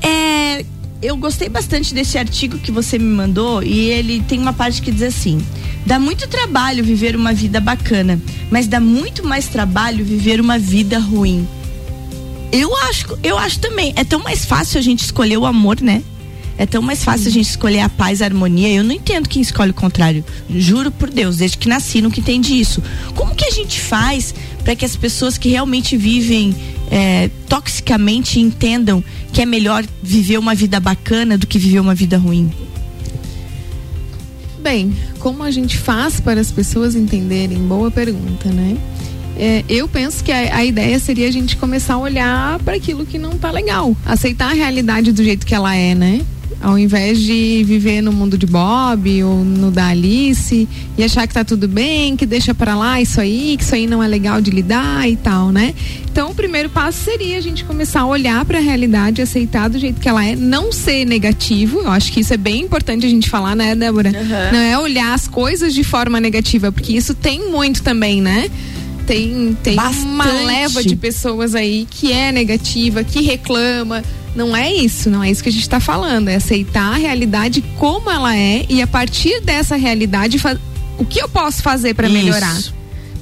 é, 0.01 0.65
eu 1.01 1.17
gostei 1.17 1.49
bastante 1.49 1.95
desse 1.95 2.19
artigo 2.19 2.59
que 2.59 2.73
você 2.73 2.99
me 2.99 3.05
mandou 3.05 3.63
e 3.63 3.91
ele 3.91 4.21
tem 4.21 4.39
uma 4.39 4.53
parte 4.53 4.83
que 4.83 4.91
diz 4.91 5.03
assim: 5.03 5.41
dá 5.87 5.99
muito 5.99 6.29
trabalho 6.29 6.85
viver 6.85 7.15
uma 7.15 7.33
vida 7.33 7.61
bacana, 7.61 8.21
mas 8.51 8.67
dá 8.67 8.81
muito 8.81 9.25
mais 9.25 9.47
trabalho 9.47 10.05
viver 10.05 10.41
uma 10.41 10.59
vida 10.59 10.99
ruim. 10.99 11.47
Eu 12.51 12.75
acho, 12.77 13.19
eu 13.23 13.39
acho 13.39 13.61
também. 13.61 13.93
É 13.95 14.05
tão 14.05 14.21
mais 14.21 14.45
fácil 14.45 14.79
a 14.79 14.83
gente 14.83 15.05
escolher 15.05 15.37
o 15.37 15.47
amor, 15.47 15.81
né? 15.81 16.03
É 16.57 16.67
tão 16.67 16.83
mais 16.83 17.05
fácil 17.05 17.29
a 17.29 17.31
gente 17.31 17.49
escolher 17.49 17.81
a 17.81 17.89
paz, 17.89 18.21
a 18.21 18.25
harmonia. 18.25 18.69
Eu 18.69 18.83
não 18.83 18.93
entendo 18.93 19.29
quem 19.29 19.41
escolhe 19.41 19.71
o 19.71 19.75
contrário. 19.75 20.25
Juro 20.51 20.91
por 20.91 21.09
Deus, 21.09 21.37
desde 21.37 21.57
que 21.57 21.69
nasci, 21.69 22.03
nunca 22.03 22.19
entendi 22.19 22.59
isso. 22.59 22.83
Como 23.15 23.33
que 23.33 23.45
a 23.45 23.51
gente 23.51 23.81
faz 23.81 24.35
para 24.65 24.77
que 24.77 24.85
as 24.85 24.97
pessoas 24.97 25.39
que 25.39 25.49
realmente 25.49 25.97
vivem 25.97 26.55
é, 26.91 27.31
toxicamente 27.49 28.41
entendam 28.41 29.03
que 29.33 29.43
é 29.43 29.47
melhor 29.47 29.85
viver 30.03 30.39
uma 30.39 30.55
vida 30.55 30.81
bacana 30.81 31.39
do 31.39 31.47
que 31.47 31.59
viver 31.59 31.81
uma 31.81 31.95
vida 31.95 32.19
ruim? 32.19 32.51
Bem, 34.61 34.93
como 35.21 35.43
a 35.43 35.51
gente 35.51 35.79
faz 35.79 36.21
para 36.21 36.41
as 36.41 36.51
pessoas 36.51 36.95
entenderem? 36.95 37.59
Boa 37.59 37.91
pergunta, 37.91 38.51
né? 38.51 38.77
É, 39.37 39.65
eu 39.69 39.87
penso 39.87 40.25
que 40.25 40.33
a, 40.33 40.57
a, 40.57 40.65
ideia 40.65 40.99
seria 40.99 41.29
a 41.29 41.31
gente 41.31 41.57
começar 41.57 41.95
a 41.95 41.99
olhar 41.99 42.59
para 42.59 42.75
aquilo 42.75 43.07
que 43.07 43.19
não 43.19 43.39
tá 43.39 43.53
legal, 43.53 43.97
aceitar 44.05 44.51
a 44.51 44.55
realidade 44.55 45.13
do 45.13 45.23
jeito 45.23 45.47
que 45.47 45.55
ela 45.55 45.77
é, 45.77 45.95
né? 45.95 46.23
Ao 46.61 46.77
invés 46.77 47.21
de 47.21 47.63
viver 47.65 48.03
no 48.03 48.13
mundo 48.13 48.37
de 48.37 48.47
Bob 48.47 49.23
ou 49.23 49.45
no 49.45 49.71
da 49.71 49.89
Alice 49.89 50.69
e 50.97 51.05
achar 51.05 51.27
que 51.27 51.33
tá 51.33 51.45
tudo 51.45 51.69
bem, 51.69 52.17
que 52.17 52.27
deixa 52.27 52.53
para 52.53 52.75
lá 52.75 53.01
isso 53.01 53.21
aí, 53.21 53.57
que 53.57 53.63
isso 53.63 53.75
aí 53.75 53.87
não 53.87 54.03
é 54.03 54.09
legal 54.09 54.41
de 54.41 54.51
lidar 54.51 55.09
e 55.09 55.15
tal, 55.15 55.53
né? 55.53 55.73
Então, 56.11 56.31
o 56.31 56.35
primeiro 56.35 56.69
passo 56.69 56.99
seria 57.05 57.39
a 57.39 57.41
gente 57.41 57.65
começar 57.65 58.01
a 58.01 58.07
olhar 58.07 58.45
para 58.45 58.59
a 58.59 58.61
realidade, 58.61 59.23
aceitar 59.23 59.69
do 59.69 59.79
jeito 59.79 60.01
que 60.01 60.09
ela 60.09 60.25
é, 60.25 60.35
não 60.35 60.73
ser 60.73 61.05
negativo. 61.05 61.79
Eu 61.79 61.91
acho 61.91 62.13
que 62.13 62.21
isso 62.21 62.35
é 62.35 62.37
bem 62.37 62.63
importante 62.63 63.07
a 63.07 63.09
gente 63.09 63.31
falar, 63.31 63.55
né, 63.55 63.77
Débora? 63.77 64.11
Uhum. 64.11 64.53
Não 64.53 64.59
é 64.59 64.77
olhar 64.79 65.15
as 65.15 65.29
coisas 65.29 65.73
de 65.73 65.85
forma 65.85 66.21
negativa, 66.21 66.73
porque 66.73 66.93
isso 66.93 67.15
tem 67.15 67.51
muito 67.51 67.85
também, 67.85 68.21
né? 68.21 68.51
tem, 69.09 69.57
tem 69.63 69.77
uma 70.05 70.27
leva 70.27 70.83
de 70.85 70.95
pessoas 70.95 71.55
aí 71.55 71.87
que 71.91 72.13
é 72.13 72.31
negativa, 72.31 73.03
que 73.03 73.23
reclama. 73.23 74.05
Não 74.35 74.57
é 74.57 74.73
isso, 74.73 75.11
não 75.11 75.23
é 75.23 75.31
isso 75.31 75.43
que 75.43 75.49
a 75.49 75.53
gente 75.53 75.63
está 75.63 75.81
falando. 75.81 76.29
É 76.29 76.37
aceitar 76.37 76.95
a 76.95 76.97
realidade 76.97 77.63
como 77.77 78.11
ela 78.11 78.37
é 78.37 78.65
e 78.69 78.81
a 78.83 78.87
partir 78.87 79.41
dessa 79.41 79.77
realidade, 79.77 80.39
o 80.99 81.05
que 81.05 81.21
eu 81.21 81.29
posso 81.29 81.63
fazer 81.63 81.95
para 81.95 82.09
melhorar? 82.09 82.57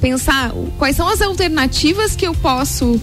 Pensar 0.01 0.53
quais 0.79 0.97
são 0.97 1.09
as 1.09 1.23
alternativas 1.23 2.14
que 2.14 2.27
eu 2.27 2.35
posso, 2.35 3.01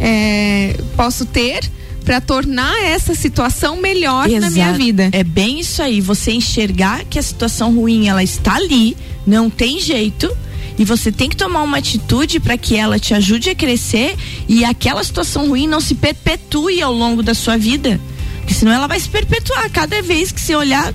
é, 0.00 0.76
posso 0.96 1.24
ter 1.26 1.60
para 2.04 2.20
tornar 2.20 2.82
essa 2.82 3.14
situação 3.14 3.76
melhor 3.76 4.26
Exato. 4.26 4.40
na 4.40 4.50
minha 4.50 4.72
vida. 4.72 5.10
É 5.12 5.22
bem 5.22 5.60
isso 5.60 5.82
aí, 5.82 6.00
você 6.00 6.32
enxergar 6.32 7.04
que 7.04 7.18
a 7.18 7.22
situação 7.22 7.74
ruim 7.74 8.08
ela 8.08 8.22
está 8.22 8.56
ali, 8.56 8.96
não 9.26 9.50
tem 9.50 9.78
jeito 9.78 10.34
e 10.78 10.84
você 10.84 11.12
tem 11.12 11.28
que 11.28 11.36
tomar 11.36 11.62
uma 11.62 11.78
atitude 11.78 12.40
para 12.40 12.56
que 12.56 12.76
ela 12.76 12.98
te 12.98 13.14
ajude 13.14 13.50
a 13.50 13.54
crescer 13.54 14.16
e 14.48 14.64
aquela 14.64 15.02
situação 15.04 15.48
ruim 15.48 15.66
não 15.66 15.80
se 15.80 15.94
perpetue 15.94 16.82
ao 16.82 16.92
longo 16.92 17.22
da 17.22 17.34
sua 17.34 17.56
vida. 17.56 18.00
Porque 18.38 18.54
senão 18.54 18.72
ela 18.72 18.86
vai 18.86 18.98
se 18.98 19.08
perpetuar. 19.08 19.70
Cada 19.70 20.02
vez 20.02 20.32
que 20.32 20.40
você 20.40 20.54
olhar, 20.54 20.92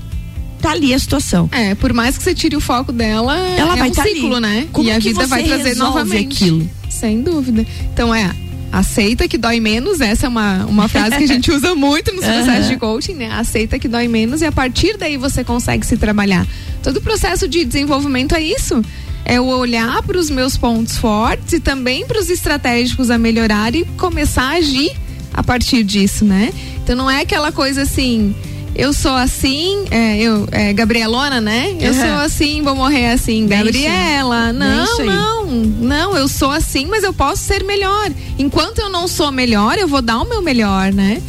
tá 0.62 0.72
ali 0.72 0.94
a 0.94 1.00
situação. 1.00 1.48
É, 1.52 1.76
por 1.76 1.94
mais 1.94 2.18
que 2.18 2.24
você 2.24 2.34
tire 2.34 2.56
o 2.56 2.60
foco 2.60 2.92
dela, 2.92 3.38
ela 3.38 3.76
é 3.76 3.80
vai 3.80 3.90
um 3.90 3.94
tá 3.94 4.04
ciclo, 4.04 4.36
ali. 4.36 4.42
né? 4.42 4.68
Como 4.72 4.90
e 4.90 4.92
a 4.92 5.00
vida 5.00 5.28
vai 5.28 5.44
trazer 5.44 5.76
novamente 5.76 6.44
aquilo. 6.44 6.70
Sem 6.90 7.22
dúvida. 7.22 7.66
Então 7.94 8.14
é, 8.14 8.32
aceita 8.72 9.28
que 9.28 9.38
dói 9.38 9.60
menos, 9.60 10.02
essa 10.02 10.26
é 10.26 10.30
uma, 10.30 10.66
uma 10.66 10.88
frase 10.88 11.18
que 11.18 11.24
a 11.24 11.28
gente 11.28 11.52
usa 11.54 11.76
muito 11.76 12.12
nos 12.14 12.26
processos 12.26 12.68
de 12.68 12.78
coaching, 12.78 13.14
né? 13.14 13.32
Aceita 13.32 13.78
que 13.78 13.88
dói 13.88 14.08
menos 14.08 14.42
e 14.42 14.46
a 14.46 14.52
partir 14.52 14.98
daí 14.98 15.18
você 15.18 15.44
consegue 15.44 15.86
se 15.86 15.98
trabalhar. 15.98 16.46
Todo 16.82 16.98
o 16.98 17.02
processo 17.02 17.48
de 17.48 17.64
desenvolvimento 17.64 18.36
é 18.36 18.42
isso 18.42 18.82
é 19.26 19.42
o 19.42 19.46
olhar 19.46 20.04
para 20.04 20.18
os 20.18 20.30
meus 20.30 20.56
pontos 20.56 20.98
fortes 20.98 21.54
e 21.54 21.60
também 21.60 22.06
para 22.06 22.20
os 22.20 22.30
estratégicos 22.30 23.10
a 23.10 23.18
melhorar 23.18 23.76
e 23.76 23.84
começar 23.98 24.44
a 24.44 24.58
agir 24.58 24.96
a 25.34 25.44
partir 25.44 25.84
disso, 25.84 26.24
né? 26.24 26.54
Então 26.84 26.96
não 26.96 27.10
é 27.10 27.22
aquela 27.22 27.52
coisa 27.52 27.82
assim, 27.82 28.36
eu 28.76 28.94
sou 28.94 29.14
assim, 29.14 29.86
é, 29.90 30.22
eu, 30.22 30.48
é, 30.52 30.74
Gabrielona, 30.74 31.42
né? 31.42 31.76
Eu 31.80 31.94
uhum. 31.94 32.00
sou 32.00 32.26
assim, 32.26 32.62
vou 32.62 32.76
morrer 32.76 33.12
assim, 33.12 33.48
Gabriela. 33.48 34.54
Não, 34.54 34.98
não, 35.06 35.46
não, 35.46 36.18
eu 36.18 36.28
sou 36.28 36.52
assim, 36.52 36.86
mas 36.86 37.04
eu 37.04 37.14
posso 37.14 37.42
ser 37.42 37.64
melhor. 37.64 38.12
Enquanto 38.38 38.80
eu 38.80 38.90
não 38.90 39.08
sou 39.08 39.32
melhor, 39.32 39.78
eu 39.78 39.88
vou 39.88 40.02
dar 40.02 40.20
o 40.20 40.26
meu 40.26 40.42
melhor, 40.42 40.94
né? 40.94 41.22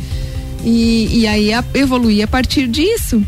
E, 0.65 1.21
e 1.21 1.27
aí 1.27 1.53
a, 1.53 1.65
evoluir 1.75 2.25
a 2.25 2.27
partir 2.27 2.67
disso. 2.67 3.23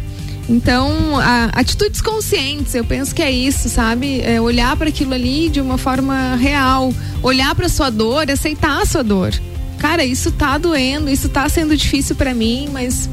Então, 0.49 1.19
a, 1.19 1.51
atitudes 1.53 2.01
conscientes, 2.01 2.75
eu 2.75 2.85
penso 2.85 3.15
que 3.15 3.23
é 3.23 3.31
isso, 3.31 3.69
sabe? 3.69 4.21
É 4.23 4.41
olhar 4.41 4.77
para 4.77 4.89
aquilo 4.89 5.13
ali 5.13 5.49
de 5.49 5.61
uma 5.61 5.77
forma 5.77 6.37
real, 6.37 6.93
olhar 7.23 7.55
para 7.55 7.69
sua 7.69 7.91
dor, 7.91 8.31
aceitar 8.31 8.81
a 8.81 8.87
sua 8.87 9.05
dor. 9.05 9.33
Cara, 9.79 10.05
isso 10.05 10.33
tá 10.33 10.57
doendo, 10.57 11.11
isso 11.11 11.29
tá 11.29 11.49
sendo 11.49 11.77
difícil 11.77 12.17
para 12.17 12.35
mim, 12.35 12.69
mas 12.73 13.09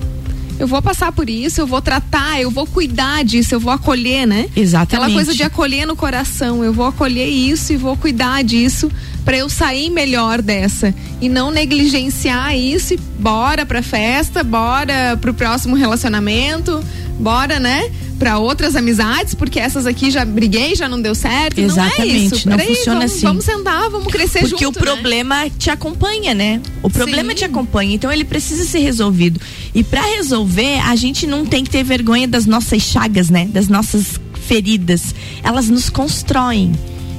eu 0.57 0.65
vou 0.65 0.81
passar 0.81 1.11
por 1.11 1.29
isso, 1.29 1.59
eu 1.59 1.67
vou 1.67 1.81
tratar, 1.81 2.41
eu 2.41 2.49
vou 2.49 2.65
cuidar 2.65 3.23
disso, 3.23 3.53
eu 3.53 3.59
vou 3.59 3.71
acolher, 3.73 4.25
né? 4.25 4.49
Exatamente. 4.55 4.95
Aquela 4.95 5.13
coisa 5.13 5.35
de 5.35 5.43
acolher 5.43 5.85
no 5.85 5.95
coração, 5.95 6.63
eu 6.63 6.71
vou 6.71 6.85
acolher 6.85 7.27
isso 7.27 7.73
e 7.73 7.77
vou 7.77 7.97
cuidar 7.97 8.43
disso 8.43 8.89
para 9.25 9.37
eu 9.37 9.49
sair 9.49 9.89
melhor 9.89 10.41
dessa 10.41 10.93
e 11.19 11.27
não 11.27 11.49
negligenciar 11.49 12.55
isso 12.55 12.93
e 12.93 12.97
bora 12.97 13.65
pra 13.65 13.81
festa, 13.81 14.43
bora 14.43 15.17
pro 15.19 15.33
próximo 15.33 15.75
relacionamento, 15.75 16.81
bora, 17.19 17.59
né? 17.59 17.89
Para 18.19 18.37
outras 18.37 18.75
amizades, 18.75 19.33
porque 19.33 19.59
essas 19.59 19.85
aqui 19.85 20.09
já 20.09 20.23
briguei, 20.23 20.75
já 20.75 20.87
não 20.87 21.01
deu 21.01 21.13
certo. 21.15 21.59
Exatamente, 21.59 22.45
não, 22.45 22.53
é 22.53 22.57
não 22.57 22.57
Peraí, 22.57 22.75
funciona 22.75 22.99
vamos, 22.99 23.13
assim. 23.13 23.25
Vamos 23.25 23.45
sentar, 23.45 23.89
vamos 23.89 24.07
crescer 24.13 24.39
Porque 24.47 24.63
junto. 24.63 24.79
o 24.79 24.81
problema 24.81 25.49
te 25.49 25.69
acompanha, 25.69 26.33
né? 26.33 26.61
O 26.81 26.89
problema 26.89 27.31
Sim. 27.31 27.35
te 27.35 27.45
acompanha, 27.45 27.95
então 27.95 28.11
ele 28.11 28.23
precisa 28.23 28.63
ser 28.63 28.79
resolvido. 28.79 29.41
E 29.73 29.83
pra 29.83 30.01
resolver, 30.01 30.79
a 30.85 30.95
gente 30.95 31.25
não 31.27 31.45
tem 31.45 31.63
que 31.63 31.69
ter 31.69 31.83
vergonha 31.83 32.27
das 32.27 32.45
nossas 32.45 32.83
chagas, 32.83 33.29
né? 33.29 33.49
Das 33.51 33.67
nossas 33.67 34.19
feridas. 34.47 35.13
Elas 35.43 35.67
nos 35.67 35.89
constroem. 35.89 36.71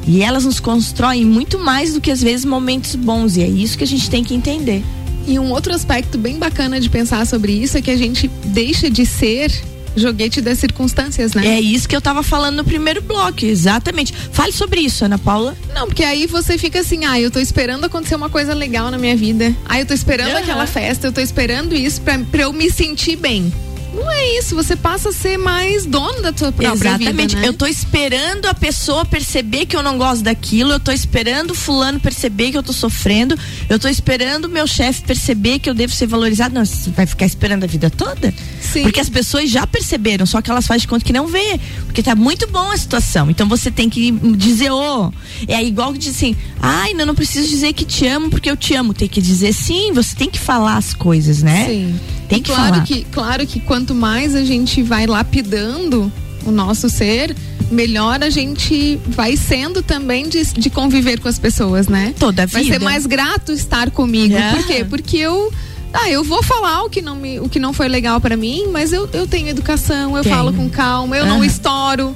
E 0.06 0.22
elas 0.22 0.44
nos 0.44 0.60
constroem 0.60 1.24
muito 1.24 1.58
mais 1.58 1.94
do 1.94 2.00
que 2.00 2.10
às 2.10 2.22
vezes 2.22 2.44
momentos 2.44 2.94
bons. 2.94 3.36
E 3.36 3.42
é 3.42 3.48
isso 3.48 3.76
que 3.76 3.84
a 3.84 3.86
gente 3.86 4.08
tem 4.08 4.22
que 4.22 4.34
entender. 4.34 4.84
E 5.26 5.38
um 5.38 5.50
outro 5.50 5.74
aspecto 5.74 6.16
bem 6.16 6.38
bacana 6.38 6.78
de 6.78 6.88
pensar 6.88 7.26
sobre 7.26 7.52
isso 7.52 7.76
é 7.76 7.82
que 7.82 7.90
a 7.90 7.96
gente 7.96 8.28
deixa 8.44 8.88
de 8.88 9.04
ser 9.04 9.50
joguete 9.96 10.40
das 10.40 10.58
circunstâncias, 10.58 11.34
né? 11.34 11.46
É 11.46 11.60
isso 11.60 11.88
que 11.88 11.96
eu 11.96 12.00
tava 12.00 12.22
falando 12.22 12.56
no 12.56 12.64
primeiro 12.64 13.00
bloco, 13.02 13.44
exatamente. 13.44 14.12
Fale 14.30 14.52
sobre 14.52 14.80
isso, 14.80 15.04
Ana 15.04 15.18
Paula. 15.18 15.56
Não, 15.74 15.86
porque 15.86 16.04
aí 16.04 16.26
você 16.26 16.58
fica 16.58 16.80
assim, 16.80 17.04
ah, 17.06 17.18
eu 17.18 17.30
tô 17.30 17.40
esperando 17.40 17.84
acontecer 17.86 18.14
uma 18.14 18.28
coisa 18.28 18.52
legal 18.54 18.90
na 18.90 18.98
minha 18.98 19.16
vida. 19.16 19.54
Ah, 19.64 19.80
eu 19.80 19.86
tô 19.86 19.94
esperando 19.94 20.32
Aham. 20.32 20.40
aquela 20.40 20.66
festa, 20.66 21.06
eu 21.06 21.12
tô 21.12 21.20
esperando 21.20 21.74
isso 21.74 22.02
pra, 22.02 22.18
pra 22.18 22.42
eu 22.42 22.52
me 22.52 22.70
sentir 22.70 23.16
bem. 23.16 23.52
Não 23.96 24.11
é 24.11 24.38
isso, 24.38 24.54
você 24.54 24.76
passa 24.76 25.09
a 25.09 25.12
ser 25.12 25.38
mais 25.38 25.87
dono 25.87 26.20
da 26.20 26.28
sua 26.37 26.52
própria 26.52 26.74
Exatamente. 26.74 27.28
vida, 27.28 27.40
né? 27.40 27.48
Eu 27.48 27.54
tô 27.54 27.66
esperando 27.66 28.44
a 28.44 28.52
pessoa 28.52 29.06
perceber 29.06 29.64
que 29.64 29.74
eu 29.74 29.82
não 29.82 29.96
gosto 29.96 30.22
daquilo, 30.22 30.72
eu 30.72 30.80
tô 30.80 30.92
esperando 30.92 31.52
o 31.52 31.54
fulano 31.54 31.98
perceber 31.98 32.50
que 32.50 32.59
eu 32.59 32.62
tô 32.62 32.74
sofrendo, 32.74 33.38
eu 33.70 33.78
tô 33.78 33.88
esperando 33.88 34.44
o 34.44 34.48
meu 34.50 34.66
chefe 34.66 35.02
perceber 35.02 35.61
que 35.61 35.70
eu 35.70 35.74
devo 35.74 35.94
ser 35.94 36.06
valorizado. 36.06 36.54
Não, 36.54 36.64
você 36.64 36.90
vai 36.90 37.06
ficar 37.06 37.24
esperando 37.24 37.64
a 37.64 37.66
vida 37.66 37.88
toda? 37.88 38.35
Sim. 38.61 38.82
Porque 38.82 39.00
as 39.00 39.09
pessoas 39.09 39.50
já 39.50 39.66
perceberam, 39.66 40.26
só 40.26 40.42
que 40.42 40.50
elas 40.50 40.66
fazem 40.66 40.82
de 40.82 40.88
conta 40.88 41.04
que 41.04 41.12
não 41.12 41.26
vê. 41.26 41.59
Porque 41.87 42.02
tá 42.02 42.14
muito 42.14 42.46
bom 42.48 42.70
a 42.70 42.76
situação. 42.76 43.30
Então 43.30 43.48
você 43.48 43.70
tem 43.70 43.88
que 43.88 44.11
dizer, 44.37 44.70
ô. 44.70 45.11
é 45.48 45.64
igual 45.64 45.92
que 45.92 45.98
diz 45.98 46.14
assim, 46.14 46.37
ai, 46.61 46.92
não, 46.92 47.06
não 47.06 47.14
preciso 47.14 47.48
dizer 47.48 47.72
que 47.72 47.85
te 47.87 48.06
amo 48.06 48.28
porque 48.28 48.50
eu 48.50 48.56
te 48.56 48.74
amo. 48.74 48.92
Tem 48.92 49.09
que 49.09 49.22
dizer 49.22 49.54
sim, 49.54 49.92
você 49.92 50.14
tem 50.14 50.28
que 50.28 50.38
falar 50.38 50.76
as 50.76 50.92
coisas, 50.92 51.42
né? 51.42 51.66
Sim. 51.66 52.00
Tem 52.28 52.38
E 52.38 52.42
que 52.42 52.50
claro 52.52 52.74
falar. 52.74 52.84
que 52.86 53.04
claro 53.10 53.46
que 53.46 53.60
quanto 53.60 53.94
mais 53.94 54.34
a 54.34 54.44
gente 54.44 54.82
vai 54.82 55.06
lapidando 55.06 56.10
o 56.44 56.50
nosso 56.50 56.88
ser, 56.88 57.34
melhor 57.70 58.22
a 58.22 58.30
gente 58.30 58.98
vai 59.08 59.36
sendo 59.36 59.82
também 59.82 60.28
de, 60.28 60.44
de 60.44 60.70
conviver 60.70 61.18
com 61.20 61.28
as 61.28 61.38
pessoas, 61.38 61.88
né? 61.88 62.14
Toda 62.18 62.44
a 62.44 62.46
Vai 62.46 62.62
vida. 62.62 62.78
ser 62.78 62.84
mais 62.84 63.04
grato 63.06 63.52
estar 63.52 63.90
comigo. 63.90 64.34
É. 64.36 64.52
Por 64.54 64.66
quê? 64.66 64.84
Porque 64.88 65.16
eu 65.16 65.52
ah, 65.92 66.10
eu 66.10 66.22
vou 66.22 66.42
falar 66.42 66.82
o 66.82 66.90
que 66.90 67.00
não, 67.00 67.16
me, 67.16 67.40
o 67.40 67.48
que 67.48 67.58
não 67.58 67.72
foi 67.72 67.88
legal 67.88 68.20
pra 68.20 68.36
mim, 68.36 68.66
mas 68.70 68.92
eu, 68.92 69.08
eu 69.14 69.26
tenho 69.26 69.48
educação, 69.48 70.14
eu 70.16 70.22
Tem. 70.22 70.30
falo 70.32 70.52
com 70.52 70.68
calma, 70.68 71.16
eu 71.16 71.24
não 71.24 71.42
estouro, 71.44 72.12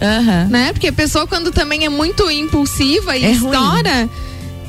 né? 0.51 0.73
Porque 0.73 0.89
a 0.89 0.93
pessoa 0.93 1.27
quando 1.27 1.51
também 1.51 1.85
é 1.85 1.89
muito 1.89 2.31
impulsiva 2.31 3.17
e 3.17 3.25
É 3.25 3.33
ruim. 3.33 3.51
estoura, 3.53 4.09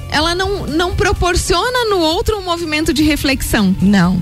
ela 0.10 0.34
não, 0.34 0.65
não 0.65 0.95
proporciona 0.95 1.89
no 1.89 1.97
outro 1.99 2.38
um 2.38 2.43
movimento 2.43 2.93
de 2.93 3.04
reflexão 3.04 3.75
Não. 3.82 4.21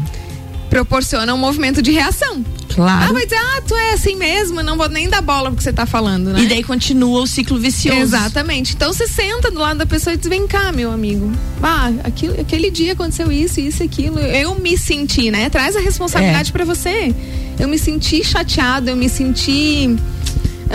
Proporciona 0.70 1.34
um 1.34 1.38
movimento 1.38 1.82
de 1.82 1.92
reação. 1.92 2.44
Ah, 2.46 2.74
Claro. 2.76 3.14
vai 3.14 3.26
dizer, 3.26 3.36
ah, 3.38 3.62
tu 3.68 3.76
é 3.76 3.94
assim 3.94 4.16
mesmo, 4.16 4.62
não 4.64 4.78
vou 4.78 4.88
nem 4.88 5.10
dar 5.10 5.22
bola 5.22 5.50
pro 5.50 5.58
que 5.58 5.64
você 5.64 5.74
tá 5.74 5.86
falando, 5.86 6.32
né? 6.32 6.44
E 6.44 6.48
daí 6.48 6.64
continua 6.64 7.22
o 7.22 7.28
ciclo 7.28 7.58
vicioso. 7.60 8.00
Exatamente. 8.00 8.74
Então 8.76 8.94
você 8.94 9.06
senta 9.08 9.52
do 9.52 9.60
lado 9.60 9.78
da 9.78 9.86
pessoa 9.86 10.14
e 10.14 10.18
diz: 10.18 10.28
vem 10.30 10.48
cá, 10.48 10.72
meu 10.72 10.92
amigo. 10.92 11.30
Ah, 11.62 11.92
aquilo, 12.04 12.40
aquele 12.40 12.70
dia 12.72 12.94
aconteceu 12.94 13.32
isso, 13.32 13.60
isso, 13.60 13.84
aquilo. 13.84 14.20
Eu 14.20 14.56
me 14.56 14.78
senti, 14.78 15.30
né? 15.32 15.50
Traz 15.50 15.76
a 15.76 15.80
responsabilidade 15.82 16.52
pra 16.52 16.64
você. 16.64 17.14
Eu 17.60 17.68
me 17.68 17.78
senti 17.78 18.24
chateado, 18.24 18.90
eu 18.90 18.96
me 18.96 19.10
senti 19.10 19.86
é, 19.90 20.19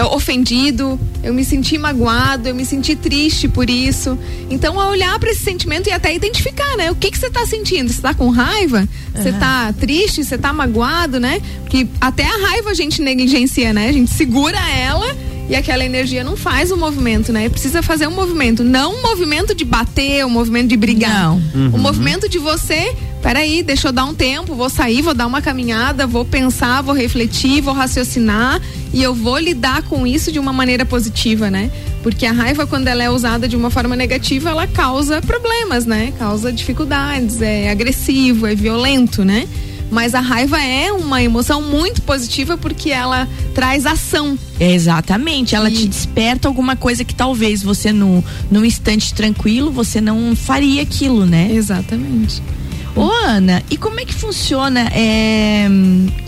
ofendido, 0.02 0.98
eu 1.22 1.33
me 1.33 1.44
senti 1.44 1.78
magoado, 1.78 2.48
eu 2.48 2.54
me 2.54 2.64
senti 2.64 2.96
triste 2.96 3.46
por 3.46 3.70
isso. 3.70 4.18
Então, 4.50 4.80
a 4.80 4.88
olhar 4.88 5.18
para 5.18 5.30
esse 5.30 5.44
sentimento 5.44 5.88
e 5.88 5.92
até 5.92 6.12
identificar, 6.14 6.76
né? 6.76 6.90
O 6.90 6.96
que 6.96 7.11
que 7.11 7.18
você 7.18 7.30
tá 7.30 7.46
sentindo? 7.46 7.92
Você 7.92 8.02
tá 8.02 8.12
com 8.12 8.28
raiva? 8.28 8.88
Você 9.14 9.33
tá 9.33 9.72
triste? 9.78 10.24
Você 10.24 10.37
tá 10.37 10.52
magoado, 10.52 11.20
né? 11.20 11.40
Porque 11.61 11.87
até 12.00 12.24
a 12.24 12.48
raiva 12.48 12.70
a 12.70 12.74
gente 12.74 13.00
negligencia, 13.00 13.72
né? 13.72 13.88
A 13.88 13.92
gente 13.92 14.11
segura 14.11 14.59
ela 14.70 15.16
e 15.48 15.54
aquela 15.54 15.85
energia 15.85 16.24
não 16.24 16.37
faz 16.37 16.70
o 16.70 16.76
movimento, 16.76 17.33
né? 17.33 17.48
Precisa 17.48 17.83
fazer 17.83 18.07
um 18.07 18.14
movimento, 18.14 18.64
não 18.64 18.94
um 18.94 19.02
movimento 19.02 19.54
de 19.54 19.64
bater, 19.64 20.24
um 20.24 20.30
movimento 20.30 20.68
de 20.68 20.76
brigar. 20.76 21.12
Não. 21.12 21.42
O 21.72 21.78
movimento 21.78 22.28
de 22.28 22.38
você, 22.38 22.94
peraí, 23.24 23.62
deixa 23.62 23.88
eu 23.88 23.92
dar 23.92 24.04
um 24.04 24.12
tempo, 24.14 24.54
vou 24.54 24.68
sair, 24.68 25.00
vou 25.00 25.14
dar 25.14 25.26
uma 25.26 25.40
caminhada, 25.40 26.06
vou 26.06 26.26
pensar, 26.26 26.82
vou 26.82 26.94
refletir, 26.94 27.62
vou 27.62 27.72
raciocinar 27.72 28.60
e 28.92 29.02
eu 29.02 29.14
vou 29.14 29.38
lidar 29.38 29.82
com 29.84 30.06
isso 30.06 30.30
de 30.30 30.38
uma 30.38 30.52
maneira 30.52 30.84
positiva, 30.84 31.50
né? 31.50 31.70
Porque 32.02 32.26
a 32.26 32.32
raiva, 32.32 32.66
quando 32.66 32.87
ela 32.87 33.02
é 33.02 33.08
usada 33.08 33.48
de 33.48 33.56
uma 33.56 33.70
forma 33.70 33.96
negativa, 33.96 34.50
ela 34.50 34.66
causa 34.66 35.22
problemas, 35.22 35.87
né? 35.87 36.12
Causa 36.18 36.52
dificuldades, 36.52 37.40
é 37.40 37.70
agressivo, 37.70 38.46
é 38.46 38.54
violento, 38.54 39.24
né? 39.24 39.48
Mas 39.90 40.14
a 40.14 40.20
raiva 40.20 40.60
é 40.62 40.92
uma 40.92 41.22
emoção 41.22 41.62
muito 41.62 42.02
positiva 42.02 42.58
porque 42.58 42.90
ela 42.90 43.26
traz 43.54 43.87
ação. 43.87 44.38
Exatamente, 44.60 45.54
ela 45.54 45.70
E- 45.70 45.74
te 45.74 45.88
desperta 45.88 46.46
alguma 46.46 46.76
coisa 46.76 47.02
que 47.04 47.14
talvez 47.14 47.62
você 47.62 47.90
no, 47.90 48.22
num 48.50 48.66
instante 48.66 49.14
tranquilo 49.14 49.70
você 49.72 49.98
não 49.98 50.37
faria 50.37 50.82
aquilo, 50.82 51.24
né? 51.24 51.48
Exatamente. 51.50 52.42
Ô 52.96 53.11
Ana, 53.11 53.61
e 53.68 53.76
como 53.76 53.98
é 53.98 54.04
que 54.04 54.14
funciona 54.14 54.88
é, 54.92 55.66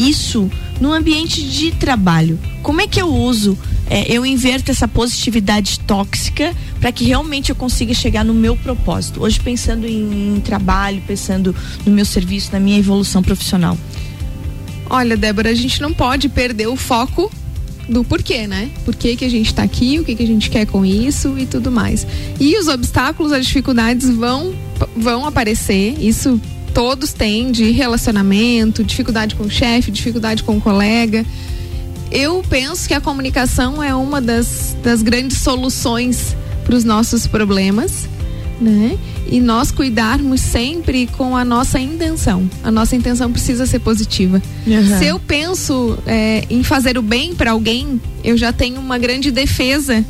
isso 0.00 0.50
no 0.80 0.92
ambiente 0.92 1.40
de 1.42 1.70
trabalho? 1.70 2.38
Como 2.60 2.80
é 2.80 2.88
que 2.88 3.00
eu 3.00 3.06
uso, 3.06 3.56
é, 3.88 4.10
eu 4.12 4.26
inverto 4.26 4.72
essa 4.72 4.88
positividade 4.88 5.78
tóxica 5.80 6.52
para 6.80 6.90
que 6.90 7.04
realmente 7.04 7.50
eu 7.50 7.56
consiga 7.56 7.94
chegar 7.94 8.24
no 8.24 8.34
meu 8.34 8.56
propósito? 8.56 9.22
Hoje 9.22 9.38
pensando 9.38 9.86
em, 9.86 10.40
trabalho, 10.44 11.00
pensando 11.06 11.54
no 11.84 11.92
meu 11.92 12.04
serviço, 12.04 12.50
na 12.52 12.58
minha 12.58 12.78
evolução 12.78 13.22
profissional. 13.22 13.78
Olha, 14.90 15.16
Débora, 15.16 15.50
a 15.50 15.54
gente 15.54 15.80
não 15.80 15.92
pode 15.92 16.28
perder 16.28 16.66
o 16.66 16.74
foco 16.74 17.30
do 17.88 18.02
porquê, 18.02 18.48
né? 18.48 18.70
Por 18.84 18.96
que, 18.96 19.14
que 19.14 19.24
a 19.24 19.30
gente 19.30 19.54
tá 19.54 19.62
aqui, 19.62 20.00
o 20.00 20.04
que, 20.04 20.16
que 20.16 20.22
a 20.24 20.26
gente 20.26 20.50
quer 20.50 20.66
com 20.66 20.84
isso 20.84 21.38
e 21.38 21.46
tudo 21.46 21.70
mais. 21.70 22.04
E 22.40 22.58
os 22.58 22.66
obstáculos, 22.66 23.30
as 23.30 23.46
dificuldades 23.46 24.10
vão, 24.10 24.52
vão 24.96 25.24
aparecer, 25.24 25.96
isso 26.00 26.40
todos 26.76 27.14
têm, 27.14 27.50
de 27.50 27.70
relacionamento, 27.70 28.84
dificuldade 28.84 29.34
com 29.34 29.44
o 29.44 29.50
chefe, 29.50 29.90
dificuldade 29.90 30.42
com 30.42 30.58
o 30.58 30.60
colega. 30.60 31.24
Eu 32.10 32.44
penso 32.50 32.86
que 32.86 32.92
a 32.92 33.00
comunicação 33.00 33.82
é 33.82 33.94
uma 33.94 34.20
das, 34.20 34.76
das 34.82 35.00
grandes 35.00 35.38
soluções 35.38 36.36
para 36.66 36.74
os 36.74 36.84
nossos 36.84 37.26
problemas, 37.26 38.06
né? 38.60 38.98
E 39.26 39.40
nós 39.40 39.70
cuidarmos 39.70 40.42
sempre 40.42 41.06
com 41.16 41.34
a 41.34 41.46
nossa 41.46 41.80
intenção. 41.80 42.48
A 42.62 42.70
nossa 42.70 42.94
intenção 42.94 43.32
precisa 43.32 43.64
ser 43.64 43.78
positiva. 43.78 44.40
Uhum. 44.66 44.98
Se 44.98 45.06
eu 45.06 45.18
penso 45.18 45.98
é, 46.06 46.44
em 46.50 46.62
fazer 46.62 46.98
o 46.98 47.02
bem 47.02 47.34
para 47.34 47.52
alguém, 47.52 47.98
eu 48.22 48.36
já 48.36 48.52
tenho 48.52 48.78
uma 48.78 48.98
grande 48.98 49.30
defesa 49.30 50.04